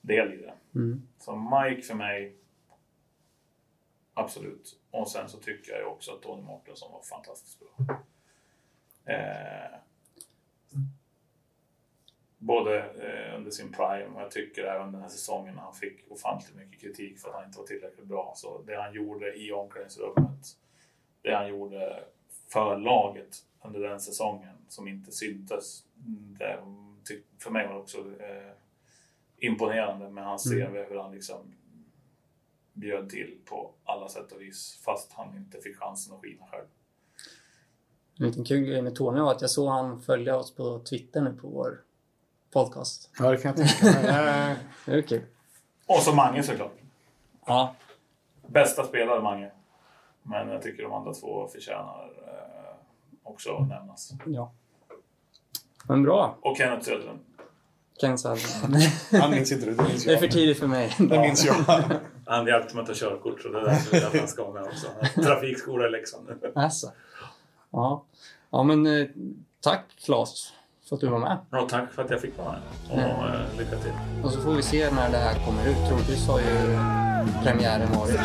[0.00, 0.54] del i det.
[0.74, 1.02] Mm.
[1.18, 2.36] Så Mike för mig,
[4.14, 4.80] absolut.
[4.90, 7.96] Och sen så tycker jag också att Tony Mårtensson var fantastiskt bra.
[9.06, 9.78] Eh,
[12.44, 16.56] både eh, under sin prime och jag tycker även den här säsongen han fick ofantligt
[16.56, 18.32] mycket kritik för att han inte var tillräckligt bra.
[18.36, 20.56] Så det han gjorde i omklädningsrummet,
[21.22, 22.04] det han gjorde
[22.48, 25.84] för laget under den säsongen som inte syntes.
[26.38, 26.58] Det,
[27.38, 28.52] för mig var det också eh,
[29.36, 30.72] imponerande med hans Mm.
[30.72, 31.54] CV, hur han liksom
[32.72, 36.66] bjöd till på alla sätt och vis fast han inte fick chansen att skina själv.
[38.18, 41.20] En liten kul grej med Tony var att jag såg han följa oss på Twitter
[41.20, 41.80] nu på vår
[42.54, 43.10] podcast.
[43.18, 44.56] Ja, det kan jag tänka mig.
[44.84, 45.22] Det är kul.
[45.86, 46.72] Och så Mange såklart.
[47.46, 47.74] Ja,
[48.46, 49.50] Bästa spelare Mange.
[50.22, 52.74] Men jag tycker de andra två förtjänar eh,
[53.22, 54.12] också att nämnas.
[54.26, 54.52] ja.
[55.88, 56.36] Men bra.
[56.40, 57.20] Och Kenneth Söderlund.
[58.00, 58.38] Ken Sall.
[59.20, 60.94] Han minns inte det, det minns Det är för tidigt för mig.
[60.98, 61.54] Det minns jag.
[62.26, 64.62] Han hjälpte mig att ta körkort så det är därför jag han ska vara med
[64.62, 64.86] också.
[65.14, 66.52] Trafikskola i Leksand nu.
[66.54, 66.92] Alltså.
[67.70, 68.04] Ja.
[68.50, 69.06] ja, men eh,
[69.60, 70.52] tack Claes
[70.88, 71.38] för att du var med.
[71.50, 72.60] Ja, tack för att jag fick vara med.
[73.16, 73.92] Och eh, lycka till.
[74.24, 75.76] Och så får vi se när det här kommer ut.
[75.88, 76.78] Troligtvis har ju
[77.44, 78.20] premiären varit.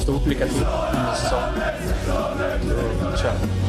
[0.00, 0.60] Stort lycka till
[0.94, 1.52] med säsongen.
[3.12, 3.61] Så kör.